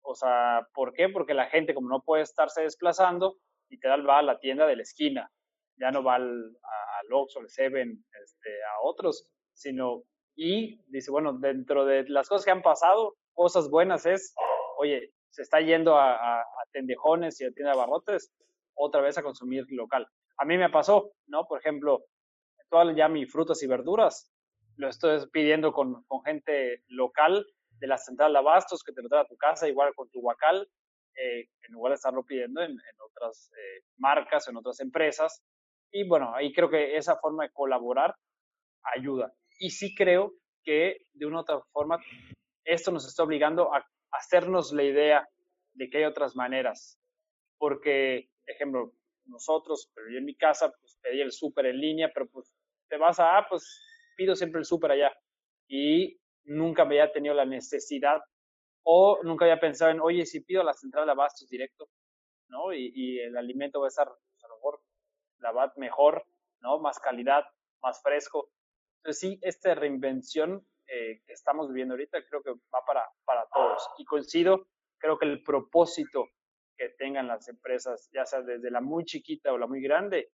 O 0.01 0.15
sea, 0.15 0.67
¿por 0.73 0.93
qué? 0.93 1.09
Porque 1.09 1.33
la 1.33 1.47
gente 1.47 1.73
como 1.73 1.89
no 1.89 2.01
puede 2.01 2.23
estarse 2.23 2.61
desplazando, 2.61 3.37
literal 3.69 4.07
va 4.07 4.19
a 4.19 4.23
la 4.23 4.39
tienda 4.39 4.67
de 4.67 4.75
la 4.75 4.83
esquina 4.83 5.31
ya 5.77 5.91
no 5.91 6.03
va 6.03 6.15
al, 6.15 6.23
al 6.23 7.13
Oxxo, 7.13 7.39
al 7.39 7.49
Seven, 7.49 8.03
este, 8.23 8.49
a 8.63 8.81
otros, 8.83 9.27
sino, 9.53 10.03
y 10.35 10.81
dice, 10.87 11.11
bueno, 11.11 11.33
dentro 11.33 11.85
de 11.85 12.07
las 12.09 12.29
cosas 12.29 12.45
que 12.45 12.51
han 12.51 12.61
pasado, 12.61 13.15
cosas 13.33 13.69
buenas 13.69 14.05
es, 14.05 14.33
oye, 14.77 15.11
se 15.29 15.41
está 15.41 15.59
yendo 15.59 15.97
a, 15.97 16.39
a, 16.39 16.43
tendejones 16.71 17.39
y 17.39 17.45
a 17.45 17.51
tienda 17.51 17.71
de 17.71 17.77
barrotes 17.77 18.33
otra 18.75 19.01
vez 19.01 19.17
a 19.17 19.23
consumir 19.23 19.65
local. 19.69 20.07
A 20.37 20.45
mí 20.45 20.57
me 20.57 20.69
pasó, 20.69 21.11
¿no? 21.27 21.45
Por 21.45 21.59
ejemplo, 21.59 22.05
todas 22.69 22.95
ya 22.95 23.07
mis 23.07 23.31
frutas 23.31 23.61
y 23.63 23.67
verduras 23.67 24.29
lo 24.77 24.89
estoy 24.89 25.25
pidiendo 25.31 25.71
con, 25.71 26.03
con 26.03 26.23
gente 26.23 26.83
local 26.87 27.45
de 27.79 27.87
la 27.87 27.97
central 27.97 28.33
de 28.33 28.39
abastos 28.39 28.83
que 28.83 28.93
te 28.93 29.01
lo 29.01 29.09
trae 29.09 29.21
a 29.21 29.27
tu 29.27 29.37
casa, 29.37 29.67
igual 29.67 29.93
con 29.95 30.09
tu 30.09 30.19
huacal, 30.19 30.67
eh, 31.15 31.47
en 31.67 31.73
lugar 31.73 31.91
de 31.91 31.95
estarlo 31.95 32.23
pidiendo 32.25 32.61
en, 32.61 32.71
en 32.71 33.01
otras 33.09 33.51
eh, 33.53 33.83
marcas, 33.97 34.47
en 34.47 34.57
otras 34.57 34.79
empresas, 34.79 35.43
y 35.91 36.03
bueno, 36.03 36.35
ahí 36.35 36.51
creo 36.51 36.69
que 36.69 36.97
esa 36.97 37.15
forma 37.17 37.43
de 37.45 37.51
colaborar 37.53 38.13
ayuda. 38.95 39.33
Y 39.59 39.69
sí 39.69 39.95
creo 39.95 40.33
que 40.61 40.97
de 41.13 41.25
una 41.25 41.37
u 41.37 41.39
otra 41.39 41.61
forma 41.71 41.99
esto 42.65 42.91
nos 42.91 43.07
está 43.07 43.23
obligando 43.23 43.73
a 43.73 43.87
hacernos 44.11 44.73
la 44.73 44.83
idea 44.83 45.29
de 45.73 45.89
que 45.89 45.99
hay 45.99 46.03
otras 46.03 46.35
maneras. 46.35 46.99
Porque, 47.57 48.29
ejemplo, 48.45 48.91
nosotros, 49.25 49.89
pero 49.95 50.09
yo 50.11 50.17
en 50.17 50.25
mi 50.25 50.35
casa, 50.35 50.73
pues 50.81 50.99
pedí 51.01 51.21
el 51.21 51.31
súper 51.31 51.67
en 51.67 51.79
línea, 51.79 52.11
pero 52.13 52.27
pues 52.27 52.53
te 52.89 52.97
vas 52.97 53.17
a, 53.19 53.37
ah, 53.37 53.47
pues 53.47 53.81
pido 54.15 54.35
siempre 54.35 54.59
el 54.59 54.65
súper 54.65 54.91
allá. 54.91 55.13
Y 55.67 56.19
nunca 56.45 56.85
me 56.85 56.99
había 56.99 57.11
tenido 57.11 57.33
la 57.33 57.45
necesidad 57.45 58.21
o 58.83 59.19
nunca 59.23 59.45
había 59.45 59.59
pensado 59.59 59.91
en, 59.91 59.99
oye, 59.99 60.25
si 60.25 60.41
pido 60.41 60.63
la 60.63 60.73
central 60.73 61.05
de 61.05 61.11
abastos 61.11 61.49
directo, 61.49 61.89
¿no? 62.49 62.73
Y, 62.73 62.91
y 62.93 63.19
el 63.19 63.35
alimento 63.35 63.79
va 63.79 63.87
a 63.87 63.89
estar 63.89 64.07
la 65.39 65.51
va 65.51 65.71
mejor, 65.77 66.25
¿no? 66.61 66.79
Más 66.79 66.99
calidad, 66.99 67.43
más 67.81 68.01
fresco. 68.01 68.49
Entonces 68.97 69.19
sí, 69.19 69.39
esta 69.41 69.75
reinvención 69.75 70.65
eh, 70.87 71.21
que 71.25 71.33
estamos 71.33 71.67
viviendo 71.67 71.93
ahorita 71.93 72.23
creo 72.27 72.41
que 72.41 72.51
va 72.51 72.83
para, 72.85 73.03
para 73.25 73.45
todos. 73.53 73.87
Y 73.97 74.05
coincido, 74.05 74.67
creo 74.97 75.17
que 75.17 75.25
el 75.25 75.43
propósito 75.43 76.29
que 76.77 76.89
tengan 76.97 77.27
las 77.27 77.47
empresas, 77.47 78.09
ya 78.11 78.25
sea 78.25 78.41
desde 78.41 78.71
la 78.71 78.81
muy 78.81 79.05
chiquita 79.05 79.53
o 79.53 79.57
la 79.57 79.67
muy 79.67 79.81
grande, 79.81 80.31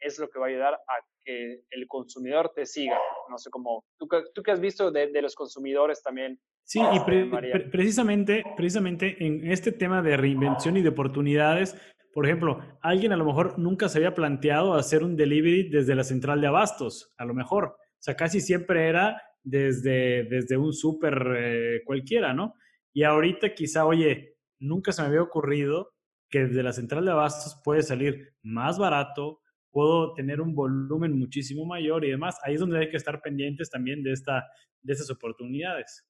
es 0.00 0.18
lo 0.18 0.28
que 0.28 0.38
va 0.38 0.46
a 0.46 0.48
ayudar 0.48 0.74
a 0.74 1.04
que 1.24 1.62
el 1.70 1.86
consumidor 1.86 2.52
te 2.54 2.66
siga. 2.66 2.98
No 3.30 3.38
sé 3.38 3.50
cómo, 3.50 3.84
tú, 3.98 4.08
tú 4.34 4.42
que 4.42 4.50
has 4.50 4.60
visto 4.60 4.90
de, 4.90 5.08
de 5.08 5.22
los 5.22 5.34
consumidores 5.34 6.02
también. 6.02 6.40
Sí, 6.64 6.80
y 6.80 7.00
pre, 7.00 7.26
pre, 7.26 7.60
precisamente, 7.70 8.44
precisamente 8.56 9.16
en 9.24 9.50
este 9.50 9.72
tema 9.72 10.02
de 10.02 10.16
reinvención 10.16 10.76
y 10.76 10.82
de 10.82 10.88
oportunidades, 10.88 11.76
por 12.12 12.26
ejemplo, 12.26 12.60
alguien 12.82 13.12
a 13.12 13.16
lo 13.16 13.24
mejor 13.24 13.58
nunca 13.58 13.88
se 13.88 13.98
había 13.98 14.14
planteado 14.14 14.74
hacer 14.74 15.02
un 15.02 15.16
delivery 15.16 15.70
desde 15.70 15.94
la 15.94 16.04
central 16.04 16.40
de 16.40 16.46
abastos, 16.46 17.12
a 17.16 17.24
lo 17.24 17.34
mejor. 17.34 17.64
O 17.64 18.02
sea, 18.02 18.16
casi 18.16 18.40
siempre 18.40 18.88
era 18.88 19.22
desde, 19.42 20.24
desde 20.24 20.56
un 20.56 20.72
súper 20.72 21.14
eh, 21.36 21.80
cualquiera, 21.84 22.34
¿no? 22.34 22.54
Y 22.92 23.04
ahorita 23.04 23.54
quizá, 23.54 23.86
oye, 23.86 24.36
nunca 24.58 24.92
se 24.92 25.02
me 25.02 25.08
había 25.08 25.22
ocurrido 25.22 25.92
que 26.28 26.46
desde 26.46 26.62
la 26.62 26.72
central 26.72 27.04
de 27.04 27.12
abastos 27.12 27.60
puede 27.64 27.82
salir 27.82 28.34
más 28.42 28.78
barato, 28.78 29.40
puedo 29.72 30.14
tener 30.14 30.40
un 30.40 30.54
volumen 30.54 31.18
muchísimo 31.18 31.64
mayor 31.64 32.04
y 32.04 32.10
demás. 32.10 32.38
Ahí 32.44 32.54
es 32.54 32.60
donde 32.60 32.78
hay 32.78 32.90
que 32.90 32.98
estar 32.98 33.20
pendientes 33.22 33.70
también 33.70 34.02
de, 34.02 34.12
esta, 34.12 34.46
de 34.82 34.92
estas 34.92 35.10
oportunidades. 35.10 36.06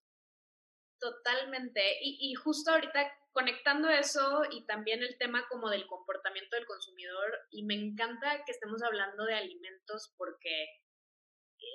Totalmente. 1.01 1.81
Y, 2.03 2.35
justo 2.35 2.71
ahorita 2.71 3.11
conectando 3.33 3.89
eso 3.89 4.43
y 4.51 4.67
también 4.67 5.03
el 5.03 5.17
tema 5.19 5.47
como 5.49 5.71
del 5.71 5.87
comportamiento 5.87 6.55
del 6.55 6.67
consumidor, 6.67 7.39
y 7.51 7.65
me 7.65 7.75
encanta 7.75 8.45
que 8.45 8.53
estemos 8.53 8.83
hablando 8.83 9.25
de 9.25 9.35
alimentos 9.35 10.15
porque 10.19 10.67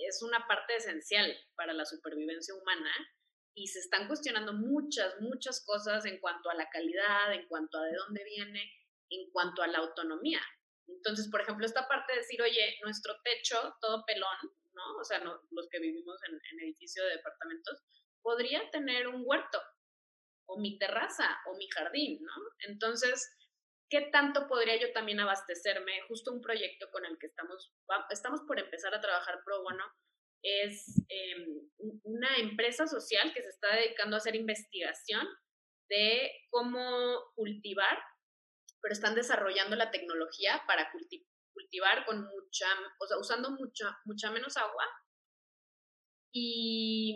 es 0.07 0.21
una 0.21 0.45
parte 0.47 0.75
esencial 0.75 1.33
para 1.55 1.73
la 1.73 1.85
supervivencia 1.85 2.53
humana 2.53 2.91
y 3.55 3.67
se 3.67 3.79
están 3.79 4.07
cuestionando 4.07 4.53
muchas, 4.53 5.19
muchas 5.19 5.63
cosas 5.65 6.05
en 6.05 6.19
cuanto 6.19 6.49
a 6.49 6.55
la 6.55 6.69
calidad, 6.69 7.33
en 7.33 7.47
cuanto 7.47 7.79
a 7.79 7.85
de 7.85 7.95
dónde 7.95 8.23
viene, 8.23 8.71
en 9.09 9.31
cuanto 9.31 9.63
a 9.63 9.67
la 9.67 9.79
autonomía. 9.79 10.41
Entonces, 10.87 11.29
por 11.29 11.41
ejemplo, 11.41 11.65
esta 11.65 11.87
parte 11.87 12.13
de 12.13 12.19
decir, 12.19 12.41
oye, 12.41 12.77
nuestro 12.83 13.15
techo, 13.23 13.75
todo 13.81 14.03
pelón, 14.05 14.37
¿no? 14.73 14.97
O 14.99 15.03
sea, 15.03 15.19
los 15.19 15.67
que 15.69 15.79
vivimos 15.79 16.17
en, 16.27 16.33
en 16.33 16.65
edificio 16.65 17.03
de 17.03 17.17
departamentos, 17.17 17.83
podría 18.21 18.69
tener 18.71 19.07
un 19.07 19.23
huerto, 19.25 19.61
o 20.47 20.59
mi 20.59 20.77
terraza 20.77 21.37
o 21.47 21.57
mi 21.57 21.67
jardín, 21.69 22.19
¿no? 22.23 22.33
Entonces, 22.67 23.29
¿qué 23.89 24.09
tanto 24.11 24.47
podría 24.47 24.79
yo 24.79 24.91
también 24.93 25.19
abastecerme? 25.19 26.01
Justo 26.07 26.31
un 26.31 26.41
proyecto 26.41 26.89
con 26.91 27.05
el 27.05 27.17
que 27.19 27.27
estamos, 27.27 27.73
estamos 28.09 28.41
por 28.47 28.59
empezar 28.59 28.93
a 28.95 29.01
trabajar 29.01 29.41
pro 29.45 29.61
bono 29.61 29.83
es 30.43 31.03
eh, 31.09 31.35
una 32.03 32.37
empresa 32.37 32.87
social 32.87 33.33
que 33.33 33.41
se 33.41 33.49
está 33.49 33.75
dedicando 33.75 34.15
a 34.15 34.19
hacer 34.19 34.35
investigación 34.35 35.27
de 35.89 36.31
cómo 36.49 37.33
cultivar, 37.35 37.97
pero 38.81 38.93
están 38.93 39.15
desarrollando 39.15 39.75
la 39.75 39.91
tecnología 39.91 40.63
para 40.67 40.91
culti 40.91 41.25
cultivar 41.53 42.05
con 42.05 42.21
mucha, 42.21 42.67
o 42.99 43.07
sea, 43.07 43.17
usando 43.17 43.49
mucha, 43.49 43.97
mucha 44.05 44.29
menos 44.29 44.57
agua 44.57 44.85
y 46.31 47.15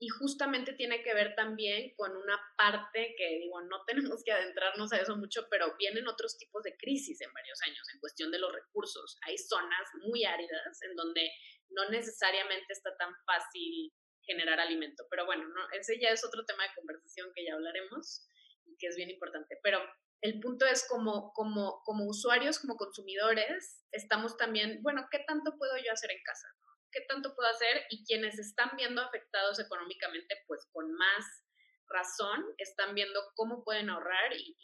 y 0.00 0.08
justamente 0.08 0.74
tiene 0.74 1.02
que 1.02 1.12
ver 1.12 1.34
también 1.34 1.92
con 1.96 2.16
una 2.16 2.38
parte 2.56 3.14
que 3.16 3.38
digo, 3.38 3.60
no 3.62 3.84
tenemos 3.86 4.22
que 4.24 4.32
adentrarnos 4.32 4.92
a 4.92 5.00
eso 5.00 5.16
mucho, 5.16 5.46
pero 5.50 5.76
vienen 5.76 6.06
otros 6.06 6.38
tipos 6.38 6.62
de 6.62 6.76
crisis 6.76 7.20
en 7.20 7.32
varios 7.32 7.60
años 7.62 7.86
en 7.92 8.00
cuestión 8.00 8.30
de 8.30 8.38
los 8.38 8.52
recursos. 8.52 9.18
Hay 9.26 9.36
zonas 9.36 9.88
muy 10.06 10.24
áridas 10.24 10.82
en 10.82 10.94
donde 10.94 11.30
no 11.70 11.88
necesariamente 11.90 12.72
está 12.72 12.96
tan 12.96 13.12
fácil 13.26 13.92
generar 14.22 14.60
alimento, 14.60 15.04
pero 15.10 15.24
bueno, 15.24 15.48
no, 15.48 15.70
ese 15.72 15.98
ya 15.98 16.10
es 16.10 16.24
otro 16.24 16.44
tema 16.44 16.62
de 16.62 16.74
conversación 16.74 17.32
que 17.34 17.44
ya 17.44 17.54
hablaremos 17.54 18.28
y 18.66 18.76
que 18.76 18.86
es 18.88 18.96
bien 18.96 19.10
importante, 19.10 19.58
pero 19.62 19.80
el 20.22 20.40
punto 20.40 20.66
es 20.66 20.86
como, 20.88 21.32
como, 21.32 21.82
como 21.84 22.06
usuarios, 22.06 22.58
como 22.58 22.76
consumidores, 22.76 23.84
estamos 23.92 24.36
también, 24.36 24.82
bueno, 24.82 25.06
¿qué 25.10 25.20
tanto 25.26 25.56
puedo 25.56 25.76
yo 25.76 25.92
hacer 25.92 26.10
en 26.10 26.22
casa? 26.24 26.48
qué 26.92 27.00
tanto 27.08 27.34
puedo 27.34 27.48
hacer 27.48 27.82
y 27.90 28.04
quienes 28.04 28.38
están 28.38 28.70
viendo 28.76 29.02
afectados 29.02 29.58
económicamente, 29.60 30.36
pues 30.46 30.66
con 30.72 30.92
más 30.92 31.44
razón 31.88 32.44
están 32.58 32.94
viendo 32.94 33.20
cómo 33.34 33.64
pueden 33.64 33.90
ahorrar 33.90 34.32
y, 34.36 34.56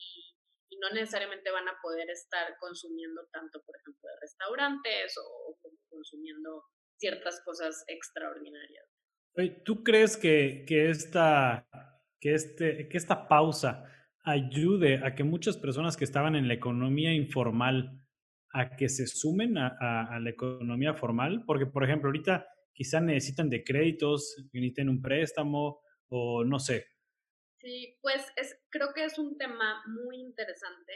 no 0.80 0.90
necesariamente 0.90 1.52
van 1.52 1.68
a 1.68 1.78
poder 1.80 2.10
estar 2.10 2.56
consumiendo 2.58 3.24
tanto, 3.30 3.62
por 3.64 3.76
ejemplo, 3.76 4.08
de 4.08 4.20
restaurantes 4.20 5.14
o, 5.18 5.56
consumiendo 5.88 6.64
ciertas 6.98 7.40
cosas 7.44 7.84
extraordinarias. 7.86 8.84
¿Tú 9.64 9.84
crees 9.84 10.16
que, 10.16 10.64
que, 10.66 10.90
esta, 10.90 11.64
que, 12.20 12.34
este, 12.34 12.88
que 12.88 12.96
esta 12.96 13.28
pausa 13.28 13.84
ayude 14.24 15.04
a 15.04 15.14
que 15.14 15.24
muchas 15.24 15.56
personas 15.56 15.96
que 15.96 16.04
estaban 16.04 16.34
en 16.34 16.48
la 16.48 16.54
economía 16.54 17.12
informal 17.12 18.00
a 18.52 18.76
que 18.76 18.88
se 18.88 19.06
sumen 19.06 19.58
a, 19.58 20.18
la 20.20 20.30
economía 20.30 20.94
formal? 20.94 21.44
Porque, 21.46 21.66
por 21.66 21.84
ejemplo, 21.84 22.08
ahorita 22.08 22.46
quizá 22.72 23.00
necesitan 23.00 23.50
de 23.50 23.62
créditos, 23.62 24.36
necesitan 24.52 24.88
un 24.88 25.02
préstamo 25.02 25.80
o 26.08 26.44
no 26.44 26.58
sé, 26.58 26.86
Sí, 27.64 27.98
pues 28.02 28.22
es, 28.36 28.60
creo 28.68 28.92
que 28.92 29.04
es 29.04 29.18
un 29.18 29.38
tema 29.38 29.82
muy 29.86 30.20
interesante. 30.20 30.92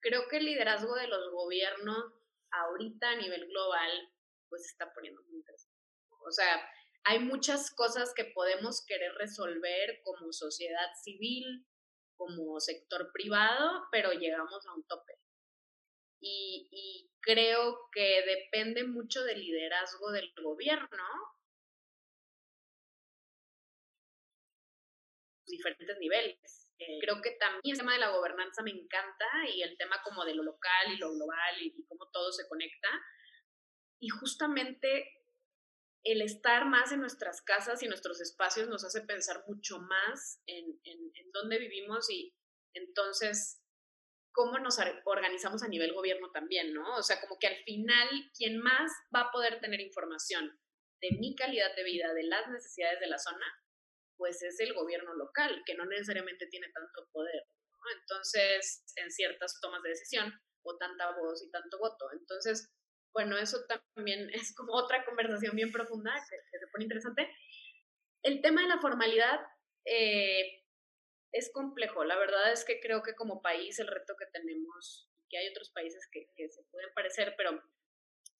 Creo 0.00 0.22
que 0.30 0.38
el 0.38 0.46
liderazgo 0.46 0.94
de 0.94 1.06
los 1.06 1.30
gobiernos 1.30 2.14
ahorita 2.50 3.10
a 3.10 3.16
nivel 3.16 3.46
global 3.46 3.90
pues 4.48 4.64
está 4.64 4.90
poniendo 4.94 5.22
muy 5.24 5.36
interesante. 5.36 5.76
O 6.26 6.30
sea, 6.30 6.66
hay 7.04 7.18
muchas 7.18 7.70
cosas 7.74 8.14
que 8.16 8.24
podemos 8.24 8.82
querer 8.86 9.12
resolver 9.18 10.00
como 10.02 10.32
sociedad 10.32 10.88
civil, 11.04 11.66
como 12.26 12.60
sector 12.60 13.10
privado, 13.12 13.88
pero 13.90 14.12
llegamos 14.12 14.66
a 14.66 14.74
un 14.74 14.86
tope. 14.86 15.14
Y, 16.20 16.68
y 16.70 17.10
creo 17.20 17.88
que 17.92 18.22
depende 18.24 18.84
mucho 18.84 19.24
del 19.24 19.40
liderazgo 19.40 20.12
del 20.12 20.32
gobierno 20.40 21.04
diferentes 25.52 25.98
niveles. 25.98 26.68
Creo 27.00 27.22
que 27.22 27.32
también 27.38 27.74
el 27.74 27.78
tema 27.78 27.92
de 27.92 28.00
la 28.00 28.10
gobernanza 28.10 28.62
me 28.62 28.72
encanta 28.72 29.26
y 29.54 29.62
el 29.62 29.76
tema 29.76 30.02
como 30.02 30.24
de 30.24 30.34
lo 30.34 30.42
local 30.42 30.92
y 30.92 30.96
lo 30.96 31.12
global 31.12 31.62
y, 31.62 31.84
cómo 31.86 32.10
todo 32.10 32.32
se 32.32 32.48
conecta. 32.48 32.88
Y 34.00 34.08
justamente 34.08 35.21
el 36.04 36.22
estar 36.22 36.66
más 36.66 36.92
en 36.92 37.00
nuestras 37.00 37.42
casas 37.42 37.82
y 37.82 37.88
nuestros 37.88 38.20
espacios 38.20 38.68
nos 38.68 38.84
hace 38.84 39.02
pensar 39.02 39.44
mucho 39.46 39.78
más 39.78 40.40
en, 40.46 40.80
en, 40.84 41.30
dónde 41.32 41.58
vivimos 41.58 42.10
y 42.10 42.34
entonces 42.74 43.62
cómo 44.32 44.58
nos 44.58 44.78
organizamos 45.04 45.62
a 45.62 45.68
nivel 45.68 45.94
gobierno 45.94 46.30
también, 46.30 46.74
¿no? 46.74 46.96
O 46.96 47.02
sea, 47.02 47.20
como 47.20 47.38
que 47.38 47.46
al 47.46 47.56
final 47.64 48.08
quien 48.36 48.58
más 48.58 48.90
va 49.14 49.22
a 49.22 49.30
poder 49.30 49.60
tener 49.60 49.80
información 49.80 50.58
de 51.00 51.10
mi 51.18 51.34
calidad 51.34 51.74
de 51.74 51.84
vida, 51.84 52.12
de 52.14 52.24
las 52.24 52.48
necesidades 52.48 53.00
de 53.00 53.08
la 53.08 53.18
zona, 53.18 53.46
pues 54.16 54.42
es 54.42 54.60
el 54.60 54.74
gobierno 54.74 55.14
local, 55.14 55.62
que 55.66 55.74
no 55.74 55.84
necesariamente 55.86 56.46
tiene 56.46 56.68
tanto 56.72 57.08
poder. 57.12 57.44
Entonces, 58.00 58.84
en 58.96 59.10
ciertas 59.10 59.58
tomas 59.60 59.82
de 59.82 59.90
decisión, 59.90 60.32
o 60.64 60.76
tanta 60.76 61.10
voz 61.16 61.42
y 61.42 61.50
tanto 61.50 61.78
voto. 61.78 62.06
Entonces, 62.12 62.70
bueno, 63.12 63.36
eso 63.38 63.58
también 63.66 64.30
es 64.34 64.54
como 64.54 64.74
otra 64.74 65.04
conversación 65.04 65.56
bien 65.56 65.72
profunda 65.72 66.12
que, 66.14 66.58
se 66.58 66.66
pone 66.68 66.84
interesante. 66.84 67.28
El 68.22 68.40
tema 68.40 68.62
de 68.62 68.68
la 68.68 68.80
formalidad 68.80 69.40
eh, 69.84 70.64
es 71.32 71.50
complejo. 71.52 72.04
La 72.04 72.16
verdad 72.16 72.52
es 72.52 72.64
que 72.64 72.80
creo 72.80 73.02
que 73.02 73.14
como 73.14 73.42
país 73.42 73.78
el 73.78 73.88
reto 73.88 74.14
que 74.18 74.26
tenemos, 74.26 75.10
que 75.28 75.38
hay 75.38 75.48
otros 75.48 75.70
países 75.70 76.08
que, 76.10 76.28
que 76.36 76.48
se 76.48 76.62
pueden 76.70 76.92
parecer, 76.94 77.34
pero 77.36 77.60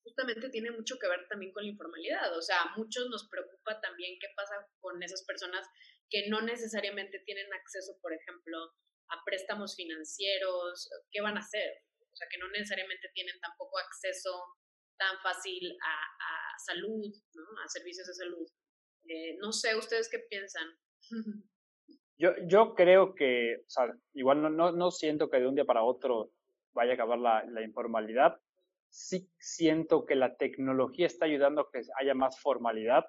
justamente 0.02 0.50
tiene 0.50 0.70
mucho 0.70 0.98
que 0.98 1.08
ver 1.08 1.26
también 1.28 1.52
con 1.52 1.64
la 1.64 1.70
informalidad. 1.70 2.36
O 2.36 2.42
sea, 2.42 2.62
a 2.62 2.76
muchos 2.76 3.08
nos 3.08 3.28
preocupa 3.28 3.80
también 3.80 4.18
qué 4.20 4.28
pasa 4.36 4.54
con 4.80 5.02
esas 5.02 5.24
personas 5.24 5.66
que 6.10 6.28
no 6.28 6.42
necesariamente 6.42 7.20
tienen 7.20 7.52
acceso, 7.54 7.98
por 8.00 8.12
ejemplo, 8.12 8.58
a 9.08 9.24
préstamos 9.24 9.74
financieros, 9.76 10.90
¿qué 11.10 11.20
van 11.20 11.36
a 11.36 11.40
hacer? 11.40 11.84
O 12.12 12.16
sea, 12.16 12.28
que 12.30 12.38
no 12.38 12.48
necesariamente 12.48 13.08
tienen 13.14 13.38
tampoco 13.40 13.78
acceso 13.78 14.44
tan 15.02 15.18
fácil 15.18 15.76
a, 15.82 16.58
salud, 16.64 17.12
¿no? 17.34 17.42
A 17.64 17.68
servicios 17.68 18.06
de 18.06 18.14
salud. 18.14 18.46
Eh, 19.08 19.36
no 19.38 19.52
sé, 19.52 19.74
¿ustedes 19.76 20.08
qué 20.08 20.20
piensan? 20.30 20.68
Yo, 22.18 22.30
yo 22.46 22.74
creo 22.76 23.16
que, 23.16 23.64
o 23.66 23.70
sea, 23.70 23.92
igual 24.12 24.42
no, 24.42 24.48
no, 24.48 24.70
no 24.70 24.92
siento 24.92 25.28
que 25.28 25.40
de 25.40 25.48
un 25.48 25.56
día 25.56 25.64
para 25.64 25.82
otro 25.82 26.30
vaya 26.72 26.92
a 26.92 26.94
acabar 26.94 27.18
la, 27.18 27.42
la 27.46 27.62
informalidad, 27.62 28.38
sí 28.90 29.28
siento 29.40 30.06
que 30.06 30.14
la 30.14 30.36
tecnología 30.36 31.06
está 31.06 31.24
ayudando 31.24 31.62
a 31.62 31.70
que 31.72 31.80
haya 31.98 32.14
más 32.14 32.38
formalidad, 32.38 33.06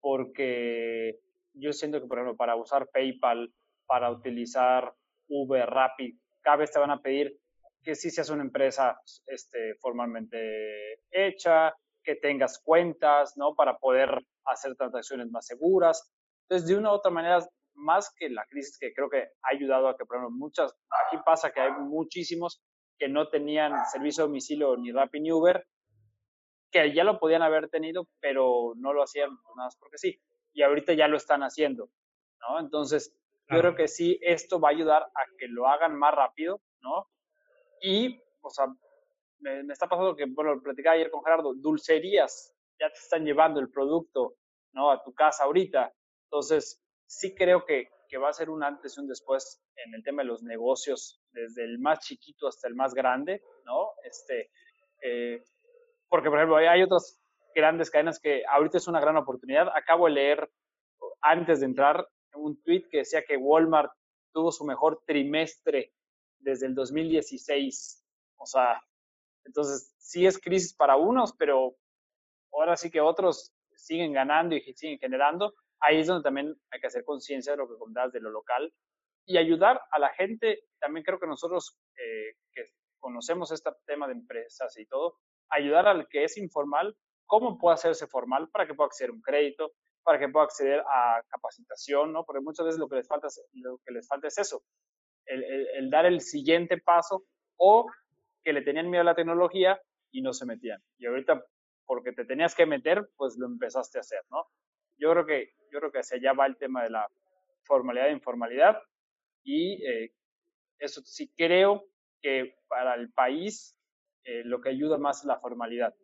porque 0.00 1.20
yo 1.52 1.72
siento 1.72 2.00
que, 2.00 2.08
por 2.08 2.18
ejemplo, 2.18 2.36
para 2.36 2.56
usar 2.56 2.88
PayPal, 2.88 3.54
para 3.86 4.10
utilizar 4.10 4.94
Uber, 5.28 5.66
Rapid, 5.66 6.16
cada 6.40 6.56
vez 6.56 6.72
te 6.72 6.80
van 6.80 6.90
a 6.90 7.02
pedir 7.02 7.38
que 7.82 7.94
sí 7.94 8.10
seas 8.10 8.30
una 8.30 8.42
empresa 8.42 9.00
este, 9.26 9.74
formalmente 9.76 11.00
hecha, 11.10 11.74
que 12.02 12.16
tengas 12.16 12.58
cuentas, 12.58 13.36
¿no? 13.36 13.54
Para 13.54 13.78
poder 13.78 14.10
hacer 14.44 14.74
transacciones 14.76 15.30
más 15.30 15.46
seguras. 15.46 16.10
Entonces, 16.48 16.68
de 16.68 16.76
una 16.76 16.90
u 16.90 16.94
otra 16.94 17.10
manera, 17.10 17.46
más 17.74 18.12
que 18.16 18.28
la 18.28 18.44
crisis 18.46 18.78
que 18.78 18.92
creo 18.92 19.08
que 19.08 19.22
ha 19.42 19.54
ayudado 19.54 19.88
a 19.88 19.96
que, 19.96 20.04
por 20.04 20.16
ejemplo, 20.16 20.36
muchas, 20.36 20.74
aquí 21.06 21.22
pasa 21.24 21.52
que 21.52 21.60
hay 21.60 21.72
muchísimos 21.72 22.62
que 22.98 23.08
no 23.08 23.28
tenían 23.28 23.72
servicio 23.86 24.24
domicilio 24.24 24.76
ni 24.76 24.92
Rappi 24.92 25.20
ni 25.20 25.32
Uber, 25.32 25.66
que 26.70 26.92
ya 26.92 27.04
lo 27.04 27.18
podían 27.18 27.42
haber 27.42 27.68
tenido, 27.68 28.06
pero 28.20 28.74
no 28.76 28.92
lo 28.92 29.02
hacían 29.02 29.30
pues, 29.30 29.56
nada 29.56 29.66
más 29.66 29.76
porque 29.76 29.98
sí. 29.98 30.20
Y 30.52 30.62
ahorita 30.62 30.92
ya 30.92 31.08
lo 31.08 31.16
están 31.16 31.42
haciendo, 31.42 31.90
¿no? 32.40 32.60
Entonces, 32.60 33.16
yo 33.48 33.58
creo 33.58 33.74
que 33.74 33.88
sí, 33.88 34.18
esto 34.22 34.60
va 34.60 34.68
a 34.68 34.72
ayudar 34.72 35.02
a 35.02 35.24
que 35.38 35.48
lo 35.48 35.66
hagan 35.66 35.96
más 35.96 36.14
rápido, 36.14 36.60
¿no? 36.82 37.08
Y, 37.80 38.20
o 38.42 38.50
sea, 38.50 38.66
me, 39.40 39.60
está 39.72 39.88
pasando 39.88 40.14
que, 40.14 40.26
bueno, 40.26 40.60
platicaba 40.62 40.94
ayer 40.94 41.10
con 41.10 41.24
Gerardo, 41.24 41.54
dulcerías 41.54 42.54
ya 42.78 42.88
te 42.88 42.98
están 42.98 43.24
llevando 43.24 43.60
el 43.60 43.70
producto, 43.70 44.36
¿no? 44.72 44.90
A 44.90 45.02
tu 45.02 45.12
casa 45.12 45.44
ahorita. 45.44 45.92
Entonces, 46.24 46.82
sí 47.06 47.34
creo 47.34 47.64
que 47.66 47.88
que 48.10 48.18
va 48.18 48.28
a 48.28 48.32
ser 48.32 48.50
un 48.50 48.64
antes 48.64 48.96
y 48.96 49.00
un 49.00 49.06
después 49.06 49.62
en 49.76 49.94
el 49.94 50.02
tema 50.02 50.22
de 50.22 50.28
los 50.28 50.42
negocios, 50.42 51.22
desde 51.30 51.64
el 51.64 51.78
más 51.78 52.00
chiquito 52.00 52.48
hasta 52.48 52.66
el 52.66 52.74
más 52.74 52.92
grande, 52.92 53.40
¿no? 53.64 53.92
Este, 54.04 54.50
eh, 55.00 55.42
porque, 56.08 56.28
por 56.28 56.38
ejemplo, 56.38 56.56
hay 56.56 56.82
otras 56.82 57.22
grandes 57.54 57.88
cadenas 57.88 58.18
que 58.18 58.42
ahorita 58.46 58.78
es 58.78 58.88
una 58.88 59.00
gran 59.00 59.16
oportunidad. 59.16 59.68
Acabo 59.74 60.06
de 60.06 60.12
leer 60.12 60.50
antes 61.22 61.60
de 61.60 61.66
entrar 61.66 62.06
un 62.34 62.60
tweet 62.62 62.88
que 62.90 62.98
decía 62.98 63.22
que 63.22 63.36
Walmart 63.36 63.92
tuvo 64.32 64.50
su 64.50 64.64
mejor 64.64 65.02
trimestre 65.06 65.92
desde 66.40 66.66
el 66.66 66.74
2016. 66.74 68.04
O 68.36 68.46
sea, 68.46 68.82
entonces 69.44 69.94
sí 69.98 70.26
es 70.26 70.38
crisis 70.38 70.74
para 70.74 70.96
unos, 70.96 71.32
pero 71.34 71.76
ahora 72.52 72.76
sí 72.76 72.90
que 72.90 73.00
otros 73.00 73.54
siguen 73.74 74.12
ganando 74.12 74.56
y 74.56 74.60
siguen 74.74 74.98
generando 74.98 75.54
ahí 75.80 76.00
es 76.00 76.06
donde 76.06 76.22
también 76.22 76.54
hay 76.70 76.80
que 76.80 76.86
hacer 76.86 77.04
conciencia 77.04 77.52
de 77.52 77.58
lo 77.58 77.68
que 77.68 77.78
comentabas 77.78 78.12
de 78.12 78.20
lo 78.20 78.30
local 78.30 78.72
y 79.26 79.38
ayudar 79.38 79.80
a 79.90 79.98
la 79.98 80.10
gente. 80.10 80.64
También 80.78 81.04
creo 81.04 81.18
que 81.18 81.26
nosotros 81.26 81.78
eh, 81.96 82.36
que 82.52 82.66
conocemos 82.98 83.50
este 83.50 83.70
tema 83.86 84.06
de 84.06 84.12
empresas 84.12 84.76
y 84.78 84.86
todo, 84.86 85.18
ayudar 85.50 85.88
al 85.88 86.08
que 86.08 86.24
es 86.24 86.36
informal, 86.36 86.96
cómo 87.26 87.58
puede 87.58 87.74
hacerse 87.74 88.06
formal 88.06 88.48
para 88.50 88.66
que 88.66 88.74
pueda 88.74 88.88
acceder 88.88 89.10
a 89.10 89.14
un 89.14 89.22
crédito, 89.22 89.72
para 90.02 90.18
que 90.18 90.28
pueda 90.28 90.44
acceder 90.44 90.80
a 90.80 91.22
capacitación, 91.28 92.12
¿no? 92.12 92.24
Porque 92.24 92.42
muchas 92.42 92.66
veces 92.66 92.78
lo 92.78 92.88
que 92.88 92.96
les 92.96 93.08
falta 93.08 93.28
es, 93.28 93.42
lo 93.52 93.78
que 93.84 93.92
les 93.92 94.06
falta 94.06 94.28
es 94.28 94.38
eso, 94.38 94.62
el, 95.30 95.90
dar 95.90 96.06
el 96.06 96.20
siguiente 96.20 96.78
paso 96.78 97.24
o 97.56 97.86
que 98.42 98.52
le 98.52 98.62
tenían 98.62 98.90
miedo 98.90 99.02
a 99.02 99.04
la 99.04 99.14
tecnología 99.14 99.80
y 100.10 100.22
no 100.22 100.32
se 100.32 100.46
metían. 100.46 100.82
Y 100.98 101.06
ahorita, 101.06 101.44
porque 101.86 102.12
te 102.12 102.24
tenías 102.24 102.54
que 102.54 102.66
meter, 102.66 103.08
pues 103.16 103.36
lo 103.38 103.46
empezaste 103.46 103.98
a 103.98 104.00
hacer, 104.00 104.20
¿no? 104.30 104.46
yo 105.00 105.10
creo 105.12 105.26
que, 105.26 105.54
yo 105.72 105.78
creo 105.78 105.90
que 105.90 106.00
hacia 106.00 106.18
allá 106.18 106.32
va 106.34 106.46
el 106.46 106.56
tema 106.56 106.84
de 106.84 106.90
la 106.90 107.08
formalidad 107.64 108.08
e 108.08 108.12
informalidad 108.12 108.78
y 109.42 109.84
eh, 109.84 110.12
eso 110.78 111.00
sí 111.02 111.32
creo 111.36 111.86
que 112.20 112.56
para 112.68 112.94
el 112.94 113.10
país 113.12 113.76
eh, 114.24 114.42
lo 114.44 114.60
que 114.60 114.68
ayuda 114.68 114.98
más 114.98 115.20
es 115.20 115.24
la 115.24 115.40
formalidad. 115.40 115.94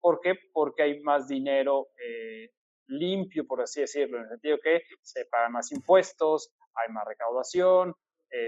¿Por 0.00 0.20
qué? 0.20 0.34
Porque 0.52 0.82
hay 0.82 1.00
más 1.00 1.28
dinero 1.28 1.88
eh, 2.04 2.50
limpio, 2.88 3.46
por 3.46 3.62
así 3.62 3.80
decirlo, 3.80 4.18
en 4.18 4.24
el 4.24 4.30
sentido 4.30 4.58
que 4.60 4.82
se 5.00 5.24
pagan 5.26 5.52
más 5.52 5.70
impuestos, 5.70 6.52
hay 6.74 6.92
más 6.92 7.06
recaudación, 7.06 7.94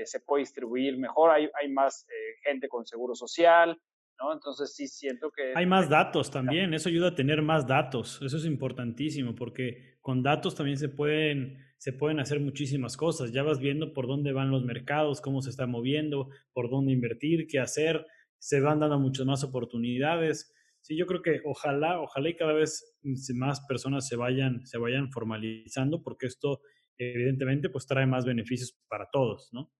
se 0.05 0.21
puede 0.21 0.43
distribuir 0.43 0.99
mejor, 0.99 1.31
hay, 1.31 1.49
hay 1.61 1.71
más 1.71 2.07
gente 2.43 2.69
con 2.69 2.87
seguro 2.87 3.15
social, 3.15 3.79
¿no? 4.21 4.33
Entonces 4.33 4.75
sí 4.75 4.87
siento 4.87 5.31
que... 5.31 5.53
Hay 5.55 5.67
más 5.67 5.89
datos 5.89 6.31
también, 6.31 6.75
eso 6.75 6.89
ayuda 6.89 7.09
a 7.09 7.15
tener 7.15 7.43
más 7.43 7.67
datos, 7.67 8.21
eso 8.23 8.37
es 8.37 8.45
importantísimo 8.45 9.35
porque 9.35 9.97
con 10.01 10.23
datos 10.23 10.55
también 10.55 10.77
se 10.77 10.89
pueden, 10.89 11.59
se 11.79 11.93
pueden 11.93 12.21
hacer 12.21 12.41
muchísimas 12.41 12.97
cosas, 12.97 13.33
ya 13.33 13.43
vas 13.43 13.59
viendo 13.59 13.93
por 13.93 14.07
dónde 14.07 14.33
van 14.33 14.51
los 14.51 14.65
mercados, 14.65 15.21
cómo 15.21 15.43
se 15.43 15.51
está 15.51 15.67
moviendo, 15.67 16.29
por 16.53 16.71
dónde 16.71 16.93
invertir, 16.93 17.47
qué 17.47 17.59
hacer, 17.59 18.07
se 18.39 18.61
van 18.61 18.81
dando 18.81 18.99
muchas 18.99 19.27
más 19.27 19.45
oportunidades. 19.45 20.53
Sí, 20.81 20.99
yo 20.99 21.07
creo 21.07 21.23
que 21.23 21.41
ojalá, 21.47 21.99
ojalá 22.01 22.29
y 22.29 22.37
cada 22.37 22.53
vez 22.53 22.99
más 23.35 23.65
personas 23.67 24.07
se 24.07 24.17
vayan, 24.17 24.67
se 24.67 24.77
vayan 24.77 25.11
formalizando 25.11 26.03
porque 26.03 26.27
esto 26.27 26.61
evidentemente, 26.99 27.69
pues 27.69 27.87
trae 27.87 28.07
más 28.07 28.25
beneficios 28.25 28.77
para 28.89 29.09
todos, 29.11 29.49
¿no? 29.53 29.73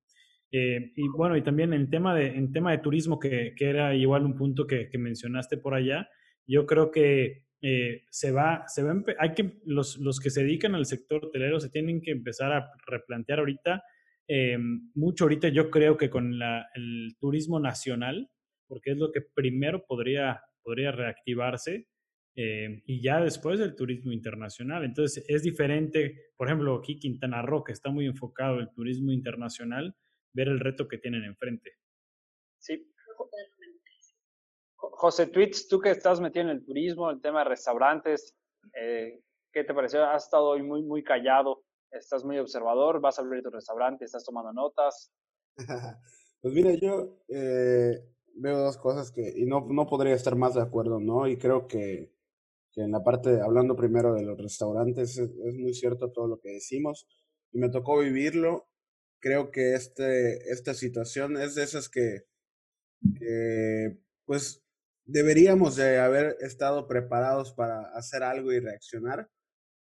Eh, 0.57 0.93
y 0.95 1.09
bueno, 1.09 1.37
y 1.37 1.43
también 1.43 1.73
en 1.73 1.91
tema 1.91 2.15
de, 2.15 2.29
en 2.29 2.53
tema 2.53 2.71
de 2.71 2.79
turismo, 2.79 3.19
que, 3.19 3.55
que 3.57 3.69
era 3.69 3.95
igual 3.95 4.25
un 4.25 4.37
punto 4.37 4.67
que, 4.67 4.89
mencionaste 4.97 5.57
por 5.57 5.75
allá, 5.75 6.09
yo 6.47 6.65
creo 6.65 6.93
que 6.93 7.47
eh, 7.61 8.03
se 8.11 8.31
va, 8.31 8.63
se 8.69 8.85
va 8.85 8.95
hay 9.19 9.33
que, 9.33 9.59
los, 9.65 9.99
los 9.99 10.21
que 10.21 10.31
se 10.31 10.45
dedican 10.45 10.77
al 10.77 10.87
sector 10.87 11.25
hotelero 11.25 11.59
se 11.59 11.71
tienen 11.71 12.01
que 12.01 12.13
empezar 12.13 12.53
a 12.53 12.71
replantear 12.87 13.41
ahorita, 13.41 13.83
eh, 14.29 14.57
mucho 14.95 15.25
ahorita 15.25 15.49
yo 15.49 15.71
creo 15.71 15.97
que 15.97 16.09
con 16.09 16.39
la, 16.39 16.69
el 16.75 17.17
turismo 17.19 17.59
nacional, 17.59 18.31
porque 18.69 18.93
es 18.93 18.99
lo 18.99 19.11
que 19.11 19.23
primero 19.23 19.85
podría, 19.85 20.41
podría 20.63 20.93
reactivarse, 20.93 21.89
eh, 22.37 22.83
y 22.87 23.01
ya 23.01 23.21
después 23.21 23.61
el 23.61 23.77
turismo 23.77 24.13
internacional. 24.13 24.85
Entonces 24.85 25.25
es 25.29 25.43
diferente, 25.43 26.33
por 26.37 26.49
ejemplo, 26.49 26.77
aquí 26.77 26.99
Quintana 26.99 27.43
Roo, 27.43 27.63
que 27.63 27.73
está 27.73 27.91
muy 27.91 28.07
enfocado 28.07 28.59
el 28.59 28.71
turismo 28.73 29.13
internacional, 29.13 29.95
ver 30.33 30.49
el 30.49 30.61
reto 30.61 30.89
que 30.89 30.99
tienen 30.99 31.25
enfrente. 31.25 31.73
Sí. 32.59 32.91
José 34.77 35.27
Tweets, 35.27 35.69
tú 35.69 35.81
que 35.81 35.91
estás 35.91 36.21
metido 36.21 36.45
en 36.45 36.51
el 36.51 36.65
turismo, 36.65 37.11
el 37.11 37.21
tema 37.21 37.41
de 37.41 37.51
restaurantes, 37.51 38.35
eh, 38.75 39.23
¿qué 39.53 39.65
te 39.65 39.75
pareció? 39.75 40.05
Has 40.05 40.25
estado 40.25 40.49
hoy 40.49 40.63
muy, 40.63 40.83
muy 40.83 41.03
callado, 41.03 41.65
estás 41.91 42.25
muy 42.25 42.39
observador, 42.39 43.01
vas 43.01 43.19
a 43.19 43.23
abrir 43.23 43.43
tu 43.43 43.51
restaurante, 43.51 44.05
estás 44.05 44.25
tomando 44.25 44.53
notas. 44.53 45.13
pues 46.41 46.55
mira, 46.55 46.73
yo 46.75 47.19
eh, 47.29 48.03
veo 48.35 48.59
dos 48.59 48.77
cosas 48.77 49.11
que, 49.11 49.33
y 49.37 49.47
no, 49.47 49.67
no 49.69 49.87
podría 49.87 50.15
estar 50.15 50.37
más 50.37 50.55
de 50.55 50.63
acuerdo, 50.63 51.01
¿no? 51.01 51.27
Y 51.29 51.39
creo 51.39 51.67
que 51.67 52.14
que 52.75 52.83
en 52.83 52.91
la 52.91 53.03
parte, 53.03 53.41
hablando 53.41 53.77
primero 53.77 54.15
de 54.15 54.25
los 54.25 54.37
restaurantes, 54.37 55.17
es, 55.19 55.31
muy 55.55 55.75
cierto 55.75 56.11
todo 56.11 56.27
lo 56.27 56.41
que 56.41 56.51
decimos 56.51 57.07
y 57.53 57.59
me 57.59 57.71
tocó 57.71 57.99
vivirlo. 57.99 58.69
Creo 59.21 59.51
que 59.51 59.75
este, 59.75 60.51
esta 60.53 60.75
situación 60.75 61.37
es 61.37 61.55
de 61.55 61.63
esas 61.63 61.89
que, 61.89 62.27
pues 64.25 64.63
deberíamos 65.05 65.77
de 65.77 65.99
haber 65.99 66.37
estado 66.41 66.89
preparados 66.89 67.53
para 67.53 67.83
hacer 67.95 68.23
algo 68.23 68.53
y 68.53 68.61
reaccionar, 68.61 69.31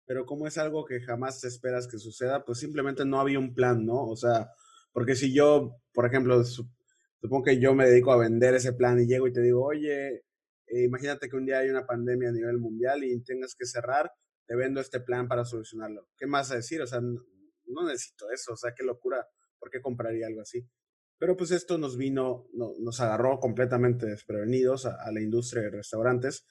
pero 0.06 0.24
como 0.24 0.46
es 0.46 0.56
algo 0.58 0.84
que 0.84 1.00
jamás 1.00 1.44
esperas 1.44 1.86
que 1.88 1.98
suceda, 1.98 2.44
pues 2.44 2.58
simplemente 2.58 3.04
no 3.04 3.20
había 3.20 3.38
un 3.38 3.54
plan, 3.54 3.84
¿no? 3.84 4.06
O 4.06 4.16
sea, 4.16 4.50
porque 4.92 5.14
si 5.14 5.34
yo, 5.34 5.76
por 5.92 6.06
ejemplo, 6.06 6.42
supongo 7.20 7.44
que 7.44 7.60
yo 7.60 7.74
me 7.74 7.86
dedico 7.88 8.12
a 8.12 8.18
vender 8.18 8.54
ese 8.54 8.72
plan 8.72 9.00
y 9.00 9.06
llego 9.06 9.28
y 9.28 9.32
te 9.32 9.42
digo, 9.42 9.64
oye, 9.64 10.24
eh, 10.68 10.84
imagínate 10.84 11.28
que 11.28 11.36
un 11.36 11.46
día 11.46 11.58
hay 11.58 11.70
una 11.70 11.86
pandemia 11.86 12.28
a 12.28 12.32
nivel 12.32 12.58
mundial 12.58 13.04
y 13.04 13.22
tengas 13.22 13.54
que 13.54 13.66
cerrar, 13.66 14.10
te 14.46 14.54
vendo 14.56 14.80
este 14.80 15.00
plan 15.00 15.28
para 15.28 15.44
solucionarlo. 15.44 16.08
¿Qué 16.16 16.26
más 16.26 16.50
a 16.50 16.56
decir? 16.56 16.80
O 16.82 16.86
sea, 16.86 17.00
no, 17.00 17.86
necesito 17.86 18.30
eso, 18.30 18.52
o 18.52 18.56
sea, 18.56 18.72
qué 18.76 18.84
locura, 18.84 19.26
¿por 19.58 19.70
qué 19.70 19.80
compraría 19.80 20.26
algo 20.26 20.42
así? 20.42 20.66
Pero 21.18 21.36
pues 21.36 21.50
esto 21.50 21.78
nos 21.78 21.96
vino, 21.96 22.46
nos 22.52 23.00
agarró 23.00 23.40
completamente 23.40 24.06
desprevenidos 24.06 24.86
a, 24.86 25.10
la 25.10 25.20
industria 25.20 25.64
de 25.64 25.70
restaurantes 25.70 26.46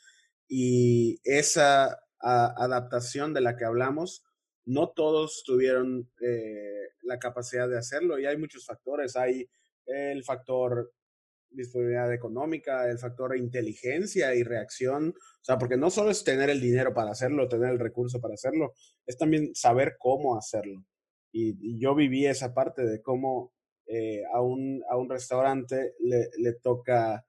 y 0.48 1.20
esa 1.24 1.98
adaptación 2.20 3.34
de 3.34 3.42
la 3.42 3.56
que 3.56 3.66
hablamos, 3.66 4.26
no 4.66 4.90
todos 4.90 5.44
tuvieron 5.46 6.12
eh, 6.22 6.90
la 7.04 7.20
capacidad 7.20 7.70
de 7.70 7.78
hacerlo 7.78 8.20
y 8.20 8.26
hay 8.26 8.38
muchos 8.38 8.66
factores. 8.66 9.16
Hay 9.16 9.50
el 9.86 10.24
factor 10.26 10.92
disponibilidad 11.50 12.14
económica, 12.14 12.90
el 12.90 13.00
factor 13.00 13.38
inteligencia 13.38 14.36
y 14.36 14.44
reacción. 14.44 15.10
O 15.10 15.44
sea, 15.44 15.58
porque 15.58 15.78
no 15.78 15.90
solo 15.90 16.12
es 16.12 16.24
tener 16.24 16.50
el 16.50 16.62
dinero 16.62 16.94
para 16.94 17.12
hacerlo, 17.12 17.48
tener 17.48 17.72
el 17.72 17.80
recurso 17.80 18.20
para 18.20 18.34
hacerlo, 18.34 18.74
es 19.06 19.18
también 19.18 19.54
saber 19.56 19.96
cómo 20.00 20.38
hacerlo. 20.38 20.86
Y, 21.32 21.80
yo 21.80 21.96
viví 21.96 22.26
esa 22.26 22.54
parte 22.54 22.84
de 22.84 23.02
cómo 23.02 23.54
eh, 23.86 24.24
a, 24.34 24.42
un, 24.42 24.84
a 24.90 24.98
un 24.98 25.10
restaurante 25.10 25.94
le, 26.00 26.30
le 26.38 26.54
toca 26.54 27.26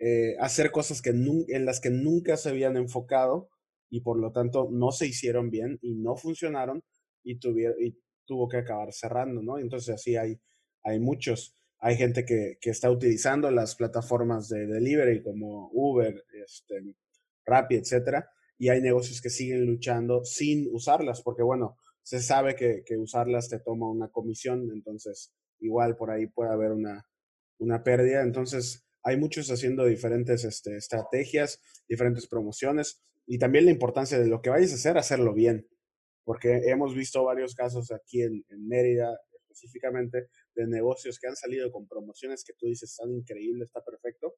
eh, 0.00 0.36
hacer 0.38 0.70
cosas 0.70 1.02
que 1.02 1.10
en 1.10 1.64
las 1.64 1.80
que 1.80 1.90
nunca 1.90 2.36
se 2.36 2.50
habían 2.50 2.76
enfocado 2.76 3.48
y 3.90 4.00
por 4.00 4.18
lo 4.20 4.30
tanto 4.30 4.68
no 4.70 4.92
se 4.92 5.08
hicieron 5.08 5.50
bien 5.50 5.78
y 5.82 5.96
no 5.96 6.16
funcionaron 6.16 6.84
y, 7.24 7.40
tuvieron, 7.40 7.82
y 7.82 7.98
tuvo 8.24 8.48
que 8.48 8.58
acabar 8.58 8.92
cerrando, 8.92 9.42
¿no? 9.42 9.58
Entonces 9.58 9.92
así 9.92 10.16
hay, 10.16 10.40
hay 10.84 11.00
muchos 11.00 11.57
hay 11.80 11.96
gente 11.96 12.24
que, 12.24 12.58
que, 12.60 12.70
está 12.70 12.90
utilizando 12.90 13.50
las 13.50 13.76
plataformas 13.76 14.48
de 14.48 14.66
delivery 14.66 15.22
como 15.22 15.70
Uber, 15.72 16.24
este, 16.44 16.96
Rappi, 17.44 17.76
etcétera, 17.76 18.28
y 18.58 18.68
hay 18.68 18.80
negocios 18.80 19.22
que 19.22 19.30
siguen 19.30 19.64
luchando 19.64 20.24
sin 20.24 20.68
usarlas, 20.74 21.22
porque 21.22 21.42
bueno, 21.42 21.76
se 22.02 22.20
sabe 22.20 22.56
que, 22.56 22.82
que, 22.84 22.96
usarlas 22.96 23.48
te 23.48 23.60
toma 23.60 23.90
una 23.90 24.08
comisión, 24.08 24.68
entonces 24.72 25.32
igual 25.60 25.96
por 25.96 26.10
ahí 26.10 26.26
puede 26.26 26.50
haber 26.50 26.72
una, 26.72 27.06
una 27.58 27.82
pérdida. 27.82 28.22
Entonces, 28.22 28.86
hay 29.02 29.16
muchos 29.16 29.50
haciendo 29.50 29.84
diferentes 29.84 30.44
este, 30.44 30.76
estrategias, 30.76 31.60
diferentes 31.88 32.26
promociones 32.26 33.02
y 33.26 33.38
también 33.38 33.66
la 33.66 33.70
importancia 33.70 34.18
de 34.18 34.26
lo 34.26 34.40
que 34.42 34.50
vayas 34.50 34.72
a 34.72 34.76
hacer, 34.76 34.98
hacerlo 34.98 35.32
bien, 35.32 35.68
porque 36.24 36.62
hemos 36.66 36.94
visto 36.94 37.24
varios 37.24 37.54
casos 37.54 37.92
aquí 37.92 38.22
en, 38.22 38.44
en 38.48 38.66
Mérida 38.66 39.18
específicamente 39.32 40.28
de 40.58 40.66
negocios 40.66 41.18
que 41.18 41.28
han 41.28 41.36
salido 41.36 41.70
con 41.70 41.86
promociones 41.86 42.44
que 42.44 42.52
tú 42.54 42.66
dices 42.66 42.90
están 42.90 43.12
increíbles, 43.12 43.68
está 43.68 43.84
perfecto, 43.84 44.34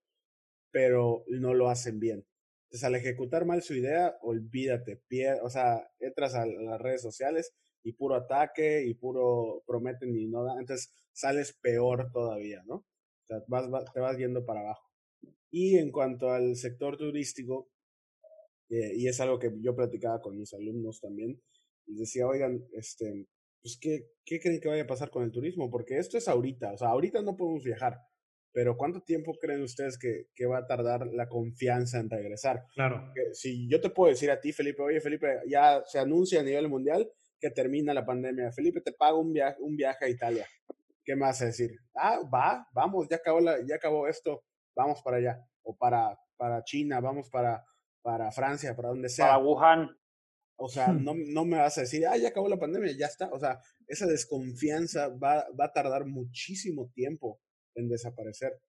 pero 0.71 1.25
no 1.29 1.55
lo 1.55 1.71
hacen 1.71 1.99
bien. 1.99 2.27
Entonces, 2.65 2.85
al 2.85 2.95
ejecutar 2.95 3.47
mal 3.47 3.63
su 3.63 3.75
idea, 3.75 4.17
olvídate, 4.21 5.03
o 5.43 5.51
sea, 5.51 5.91
entras 5.99 6.35
a 6.35 6.47
las 6.47 6.81
redes 6.81 7.03
sociales 7.03 7.53
y 7.83 7.95
puro 7.95 8.15
ataque 8.15 8.85
y 8.87 8.95
puro 8.95 9.65
prometen 9.67 10.15
y 10.15 10.27
no 10.27 10.45
da, 10.45 10.53
entonces 10.61 10.93
sales 11.13 11.59
peor 11.61 12.11
todavía, 12.13 12.63
¿no? 12.67 12.77
O 12.77 13.27
sea, 13.27 13.43
vas, 13.49 13.93
te 13.93 14.01
vas 14.01 14.17
yendo 14.19 14.45
para 14.45 14.61
abajo. 14.61 14.89
Y 15.51 15.79
en 15.79 15.91
cuanto 15.91 16.31
al 16.31 16.55
sector 16.55 16.97
turístico, 16.97 17.71
eh, 18.69 18.93
y 18.95 19.09
es 19.09 19.21
algo 19.21 19.39
que 19.39 19.51
yo 19.61 19.75
platicaba 19.75 20.21
con 20.21 20.37
mis 20.37 20.53
alumnos 20.55 21.01
también, 21.01 21.43
les 21.87 21.99
decía, 21.99 22.27
oigan, 22.29 22.65
este, 22.73 23.27
pues, 23.63 23.79
¿qué, 23.81 24.07
¿qué 24.25 24.41
creen 24.41 24.61
que 24.61 24.69
vaya 24.69 24.83
a 24.83 24.87
pasar 24.87 25.11
con 25.11 25.23
el 25.23 25.31
turismo? 25.31 25.71
Porque 25.71 25.99
esto 25.99 26.19
es 26.19 26.29
ahorita, 26.29 26.73
o 26.73 26.79
sea, 26.79 26.89
ahorita 26.89 27.23
no 27.23 27.37
podemos 27.37 27.65
viajar, 27.65 27.99
pero 28.53 28.77
¿cuánto 28.77 29.03
tiempo 29.03 29.33
creen 29.41 29.63
ustedes 29.63 29.99
que, 29.99 30.27
que 30.35 30.47
va 30.47 30.59
a 30.59 30.67
tardar 30.67 31.07
la 31.07 31.29
confianza 31.29 31.99
en 31.99 32.11
regresar? 32.11 32.65
Claro. 32.75 33.13
si 33.33 33.69
yo 33.69 33.81
te 33.81 33.91
puedo 33.91 34.11
decir 34.11 34.31
a 34.31 34.41
ti, 34.41 34.53
Felipe, 34.53 34.83
oye, 34.83 35.01
Felipe, 35.01 35.41
ya 35.49 35.83
se 35.87 35.99
anuncia 35.99 36.41
a 36.41 36.45
nivel 36.45 36.69
mundial 36.69 37.11
que 37.39 37.51
termina 37.51 37.95
la 37.95 38.05
pandemia. 38.05 38.53
Felipe, 38.53 38.81
te 38.81 38.93
pago 38.93 39.21
un 39.21 39.33
viaje, 39.33 39.57
un 39.61 39.77
viaje 39.77 40.05
a 40.05 40.09
Italia. 40.09 40.47
¿Qué 41.05 41.17
más 41.17 41.39
decir? 41.41 41.73
Ah, 41.95 42.21
va, 42.33 42.67
vamos, 42.73 43.09
ya 43.09 43.17
acabó, 43.17 43.41
la, 43.41 43.57
ya 43.67 43.77
acabó 43.77 44.07
esto, 44.07 44.45
vamos 44.75 45.01
para 45.03 45.17
allá. 45.17 45.41
O 45.63 45.77
para, 45.77 46.19
para 46.37 46.63
China, 46.65 47.01
vamos 47.01 47.31
para, 47.31 47.65
para 48.03 48.31
Francia, 48.33 48.75
para 48.75 48.89
donde 48.89 49.09
sea. 49.09 49.27
Para 49.27 49.39
Wuhan. 49.39 50.00
O 50.63 50.69
sea, 50.69 50.89
no, 50.93 51.15
no 51.15 51.47
me 51.47 51.57
vas 51.57 51.79
a 51.79 51.83
decir, 51.83 52.07
ah, 52.07 52.19
ya 52.19 52.29
acabó 52.29 52.49
la 52.49 52.59
pandemia, 52.59 52.93
ya 52.93 53.07
está. 53.07 53.31
O 53.33 53.39
sea, 53.39 53.61
esa 53.87 54.07
desconfianza 54.07 55.09
va, 55.09 55.47
va 55.59 55.65
a 55.67 55.73
tardar 55.73 56.05
muchísimo 56.05 56.91
tiempo 56.95 57.41
en 57.75 57.89
desaparecer. 57.89 58.61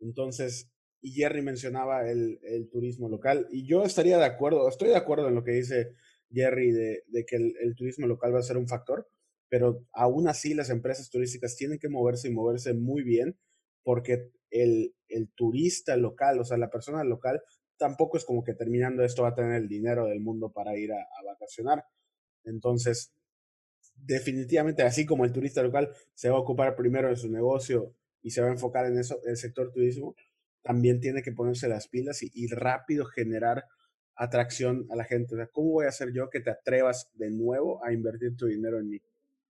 Entonces, 0.00 0.68
y 1.00 1.12
Jerry 1.12 1.42
mencionaba 1.42 2.10
el, 2.10 2.40
el, 2.42 2.68
turismo 2.68 3.08
local, 3.08 3.46
y 3.52 3.68
yo 3.68 3.84
estaría 3.84 4.18
de 4.18 4.24
acuerdo, 4.24 4.68
estoy 4.68 4.88
de 4.88 4.96
acuerdo 4.96 5.28
en 5.28 5.36
lo 5.36 5.44
que 5.44 5.52
dice 5.52 5.94
Jerry 6.30 6.72
de, 6.72 7.04
de 7.06 7.24
que 7.24 7.36
el, 7.36 7.54
el, 7.60 7.76
turismo 7.76 8.08
local 8.08 8.34
va 8.34 8.40
a 8.40 8.42
ser 8.42 8.56
un 8.56 8.66
factor, 8.66 9.08
pero 9.48 9.86
aún 9.92 10.26
así 10.26 10.54
las 10.54 10.70
empresas 10.70 11.08
turísticas 11.08 11.54
tienen 11.54 11.78
que 11.78 11.88
moverse 11.88 12.28
y 12.28 12.32
moverse 12.32 12.74
muy 12.74 13.04
bien, 13.04 13.38
porque 13.84 14.30
el, 14.50 14.94
el 15.08 15.30
turista 15.34 15.96
local, 15.96 16.40
o 16.40 16.44
sea, 16.44 16.58
la 16.58 16.70
persona 16.70 17.04
local, 17.04 17.40
tampoco 17.78 18.16
es 18.16 18.24
como 18.24 18.44
que 18.44 18.54
terminando 18.54 19.02
esto 19.02 19.22
va 19.22 19.28
a 19.28 19.34
tener 19.34 19.54
el 19.54 19.68
dinero 19.68 20.06
del 20.06 20.20
mundo 20.20 20.50
para 20.52 20.76
ir 20.76 20.92
a, 20.92 21.06
vacacionar. 21.24 21.84
Entonces, 22.44 23.14
definitivamente, 23.94 24.82
así 24.82 25.06
como 25.06 25.24
el 25.24 25.32
turista 25.32 25.62
local 25.62 25.90
se 26.14 26.28
va 26.28 26.36
a 26.36 26.40
ocupar 26.40 26.76
primero 26.76 27.08
de 27.08 27.16
su 27.16 27.30
negocio 27.30 27.94
y 28.22 28.30
se 28.30 28.42
va 28.42 28.48
a 28.48 28.52
enfocar 28.52 28.86
en 28.86 28.98
eso, 28.98 29.20
el 29.24 29.36
sector 29.36 29.70
turismo, 29.70 30.14
también 30.62 31.00
tiene 31.00 31.22
que 31.22 31.32
ponerse 31.32 31.68
las 31.68 31.88
pilas 31.88 32.22
y, 32.22 32.46
rápido 32.48 33.06
generar 33.06 33.64
atracción 34.16 34.86
a 34.90 34.96
la 34.96 35.04
gente. 35.04 35.34
O 35.34 35.38
sea, 35.38 35.46
¿cómo 35.46 35.70
voy 35.72 35.86
a 35.86 35.90
hacer 35.90 36.12
yo 36.12 36.28
que 36.28 36.40
te 36.40 36.50
atrevas 36.50 37.10
de 37.14 37.30
nuevo 37.30 37.82
a 37.84 37.92
invertir 37.92 38.36
tu 38.36 38.46
dinero 38.46 38.78
en 38.78 38.90
mí? 38.90 39.00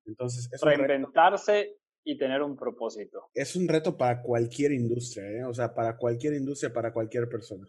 Entonces, 0.05 0.49
es 0.53 0.61
reinventarse 0.61 1.79
y 2.05 2.17
tener 2.17 2.43
un 2.43 2.57
propósito. 2.57 3.31
Es 3.35 3.57
un 3.57 3.69
reto 3.69 3.97
para 3.97 4.23
cualquier 4.23 4.73
industria, 4.73 5.31
¿eh? 5.31 5.45
o 5.45 5.55
sea, 5.55 5.75
para 5.75 5.97
cualquier 5.97 6.35
industria, 6.35 6.73
para 6.73 6.93
cualquier 6.93 7.29
persona. 7.29 7.67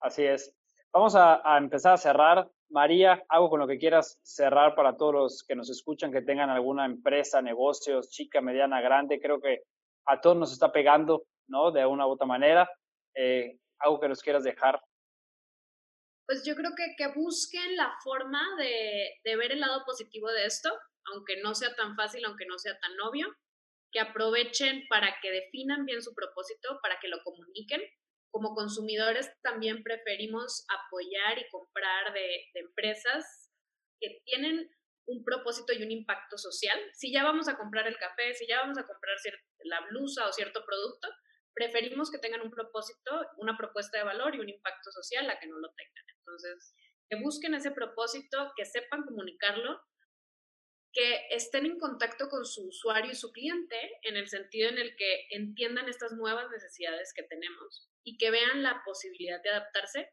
Así 0.00 0.24
es. 0.24 0.54
Vamos 0.92 1.14
a, 1.16 1.42
empezar 1.58 1.94
a 1.94 1.98
cerrar. 1.98 2.50
María, 2.70 3.22
algo 3.28 3.50
con 3.50 3.60
lo 3.60 3.66
que 3.66 3.78
quieras 3.78 4.18
cerrar 4.22 4.74
para 4.74 4.96
todos 4.96 5.14
los 5.14 5.44
que 5.46 5.54
nos 5.54 5.70
escuchan, 5.70 6.12
que 6.12 6.22
tengan 6.22 6.50
alguna 6.50 6.84
empresa, 6.84 7.40
negocios, 7.40 8.10
chica, 8.10 8.40
mediana, 8.40 8.80
grande. 8.80 9.20
Creo 9.20 9.40
que 9.40 9.62
a 10.06 10.20
todos 10.20 10.36
nos 10.36 10.52
está 10.52 10.70
pegando, 10.70 11.24
¿no? 11.48 11.70
De 11.70 11.84
una 11.86 12.06
u 12.06 12.10
otra 12.10 12.26
manera. 12.26 12.68
Eh, 13.14 13.58
algo 13.78 14.00
que 14.00 14.08
nos 14.08 14.22
quieras 14.22 14.44
dejar. 14.44 14.80
Pues 16.26 16.44
yo 16.44 16.54
creo 16.54 16.72
que, 16.76 16.94
que 16.96 17.08
busquen 17.18 17.76
la 17.76 17.90
forma 18.04 18.42
de, 18.58 19.14
de 19.24 19.36
ver 19.36 19.52
el 19.52 19.60
lado 19.60 19.82
positivo 19.86 20.28
de 20.30 20.44
esto, 20.44 20.70
aunque 21.12 21.40
no 21.42 21.54
sea 21.54 21.74
tan 21.74 21.96
fácil, 21.96 22.24
aunque 22.26 22.44
no 22.44 22.58
sea 22.58 22.78
tan 22.78 22.92
obvio, 23.00 23.34
que 23.92 24.00
aprovechen 24.00 24.84
para 24.88 25.16
que 25.22 25.30
definan 25.30 25.86
bien 25.86 26.02
su 26.02 26.14
propósito, 26.14 26.78
para 26.82 26.98
que 27.00 27.08
lo 27.08 27.22
comuniquen. 27.24 27.80
Como 28.30 28.54
consumidores 28.54 29.30
también 29.42 29.82
preferimos 29.82 30.64
apoyar 30.68 31.38
y 31.38 31.48
comprar 31.50 32.12
de, 32.12 32.44
de 32.54 32.60
empresas 32.60 33.50
que 34.00 34.20
tienen 34.24 34.70
un 35.06 35.24
propósito 35.24 35.72
y 35.72 35.82
un 35.82 35.90
impacto 35.90 36.36
social. 36.36 36.78
Si 36.92 37.12
ya 37.12 37.24
vamos 37.24 37.48
a 37.48 37.56
comprar 37.56 37.86
el 37.86 37.96
café, 37.96 38.34
si 38.34 38.46
ya 38.46 38.60
vamos 38.60 38.78
a 38.78 38.86
comprar 38.86 39.16
la 39.64 39.80
blusa 39.88 40.28
o 40.28 40.32
cierto 40.32 40.64
producto, 40.64 41.08
preferimos 41.54 42.10
que 42.10 42.18
tengan 42.18 42.42
un 42.42 42.50
propósito, 42.50 43.10
una 43.38 43.56
propuesta 43.56 43.98
de 43.98 44.04
valor 44.04 44.34
y 44.34 44.40
un 44.40 44.48
impacto 44.48 44.92
social 44.92 45.28
a 45.30 45.40
que 45.40 45.46
no 45.46 45.58
lo 45.58 45.72
tengan. 45.72 46.04
Entonces, 46.18 46.74
que 47.08 47.20
busquen 47.20 47.54
ese 47.54 47.70
propósito, 47.70 48.52
que 48.54 48.66
sepan 48.66 49.02
comunicarlo, 49.02 49.80
que 50.92 51.26
estén 51.30 51.66
en 51.66 51.78
contacto 51.78 52.28
con 52.28 52.44
su 52.44 52.68
usuario 52.68 53.12
y 53.12 53.16
su 53.16 53.32
cliente 53.32 53.76
en 54.02 54.16
el 54.16 54.28
sentido 54.28 54.68
en 54.68 54.78
el 54.78 54.94
que 54.96 55.26
entiendan 55.30 55.88
estas 55.88 56.12
nuevas 56.12 56.50
necesidades 56.50 57.12
que 57.14 57.22
tenemos 57.22 57.90
y 58.08 58.16
que 58.16 58.30
vean 58.30 58.62
la 58.62 58.82
posibilidad 58.86 59.42
de 59.42 59.50
adaptarse 59.50 60.10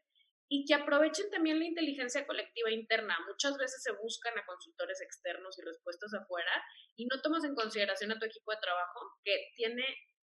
y 0.48 0.66
que 0.66 0.74
aprovechen 0.74 1.30
también 1.30 1.58
la 1.58 1.64
inteligencia 1.64 2.26
colectiva 2.26 2.70
interna. 2.70 3.16
Muchas 3.26 3.56
veces 3.56 3.82
se 3.82 3.92
buscan 3.92 4.38
a 4.38 4.44
consultores 4.44 5.00
externos 5.00 5.58
y 5.58 5.62
los 5.62 5.78
puestos 5.82 6.12
afuera 6.12 6.52
y 6.94 7.06
no 7.06 7.20
tomas 7.22 7.44
en 7.44 7.54
consideración 7.54 8.12
a 8.12 8.18
tu 8.18 8.26
equipo 8.26 8.52
de 8.52 8.58
trabajo 8.60 9.00
que 9.24 9.48
tiene 9.56 9.84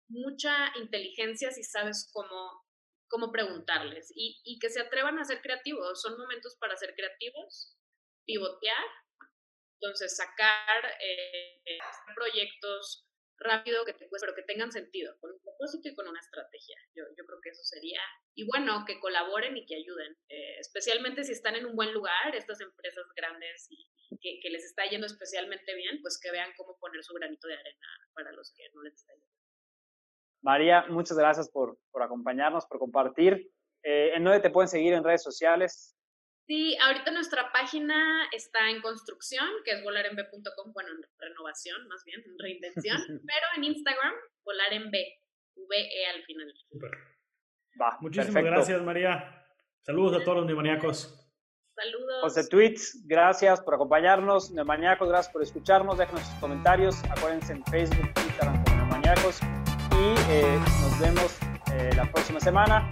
mucha 0.08 0.70
inteligencia 0.76 1.50
si 1.50 1.64
sabes 1.64 2.10
cómo, 2.12 2.62
cómo 3.08 3.32
preguntarles 3.32 4.12
y, 4.14 4.40
y 4.44 4.58
que 4.58 4.68
se 4.68 4.80
atrevan 4.80 5.18
a 5.18 5.24
ser 5.24 5.40
creativos. 5.40 6.02
Son 6.02 6.16
momentos 6.18 6.56
para 6.60 6.76
ser 6.76 6.94
creativos, 6.94 7.76
pivotear, 8.26 8.84
entonces 9.80 10.14
sacar 10.14 10.84
eh, 11.00 11.78
proyectos 12.14 13.06
rápido, 13.38 13.84
que 13.84 13.92
te, 13.92 14.08
pero 14.20 14.34
que 14.34 14.42
tengan 14.42 14.72
sentido, 14.72 15.16
con 15.20 15.32
un 15.32 15.40
propósito 15.40 15.88
y 15.88 15.94
con 15.94 16.08
una 16.08 16.20
estrategia. 16.20 16.76
Yo, 16.94 17.04
yo 17.16 17.24
creo 17.26 17.40
que 17.42 17.50
eso 17.50 17.62
sería. 17.64 18.00
Y 18.34 18.46
bueno, 18.46 18.84
que 18.86 19.00
colaboren 19.00 19.56
y 19.56 19.66
que 19.66 19.76
ayuden, 19.76 20.16
eh, 20.28 20.58
especialmente 20.58 21.24
si 21.24 21.32
están 21.32 21.56
en 21.56 21.66
un 21.66 21.76
buen 21.76 21.92
lugar, 21.92 22.34
estas 22.34 22.60
empresas 22.60 23.04
grandes 23.14 23.66
y 23.70 23.90
que, 24.20 24.40
que, 24.40 24.50
les 24.50 24.64
está 24.64 24.84
yendo 24.86 25.06
especialmente 25.06 25.74
bien, 25.74 26.00
pues 26.00 26.18
que 26.22 26.30
vean 26.30 26.52
cómo 26.56 26.78
poner 26.78 27.02
su 27.02 27.14
granito 27.14 27.48
de 27.48 27.54
arena 27.54 27.88
para 28.14 28.32
los 28.32 28.52
que 28.54 28.64
no 28.74 28.82
les 28.82 28.94
está 28.94 29.12
yendo. 29.14 29.26
María, 30.42 30.84
muchas 30.88 31.18
gracias 31.18 31.50
por, 31.50 31.78
por 31.90 32.02
acompañarnos, 32.02 32.66
por 32.66 32.78
compartir. 32.78 33.50
Eh, 33.82 34.12
¿En 34.14 34.24
dónde 34.24 34.40
te 34.40 34.50
pueden 34.50 34.68
seguir 34.68 34.92
en 34.92 35.04
redes 35.04 35.22
sociales? 35.22 35.95
Sí, 36.46 36.76
ahorita 36.80 37.10
nuestra 37.10 37.50
página 37.52 38.28
está 38.30 38.70
en 38.70 38.80
construcción, 38.80 39.46
que 39.64 39.72
es 39.72 39.82
volarenb.com, 39.82 40.72
bueno, 40.72 40.90
en 40.90 41.02
renovación 41.18 41.88
más 41.88 42.04
bien, 42.04 42.22
en 42.24 42.38
reinvención, 42.38 42.98
pero 43.26 43.46
en 43.56 43.64
Instagram, 43.64 44.14
volarenb, 44.44 44.92
V-E 45.56 46.06
al 46.14 46.22
final. 46.24 46.52
Super. 46.70 46.90
Va, 47.80 47.98
Muchísimas 48.00 48.44
gracias, 48.44 48.80
María. 48.82 49.44
Saludos 49.82 50.20
a 50.20 50.24
todos 50.24 50.38
los 50.38 50.46
neumaniacos. 50.46 51.22
Saludos. 51.74 52.22
José 52.22 52.48
Tweets, 52.48 53.06
gracias 53.06 53.60
por 53.60 53.74
acompañarnos. 53.74 54.50
Neumaniacos, 54.52 55.08
gracias 55.08 55.32
por 55.32 55.42
escucharnos. 55.42 55.98
Déjenos 55.98 56.22
sus 56.22 56.40
comentarios. 56.40 57.02
Acuérdense 57.10 57.52
en 57.52 57.64
Facebook, 57.66 58.08
Instagram 58.24 58.64
como 58.64 58.76
Neumaniacos. 58.76 59.40
Y 59.92 60.32
eh, 60.32 60.58
nos 60.80 61.00
vemos 61.00 61.38
eh, 61.72 61.90
la 61.96 62.10
próxima 62.10 62.40
semana 62.40 62.88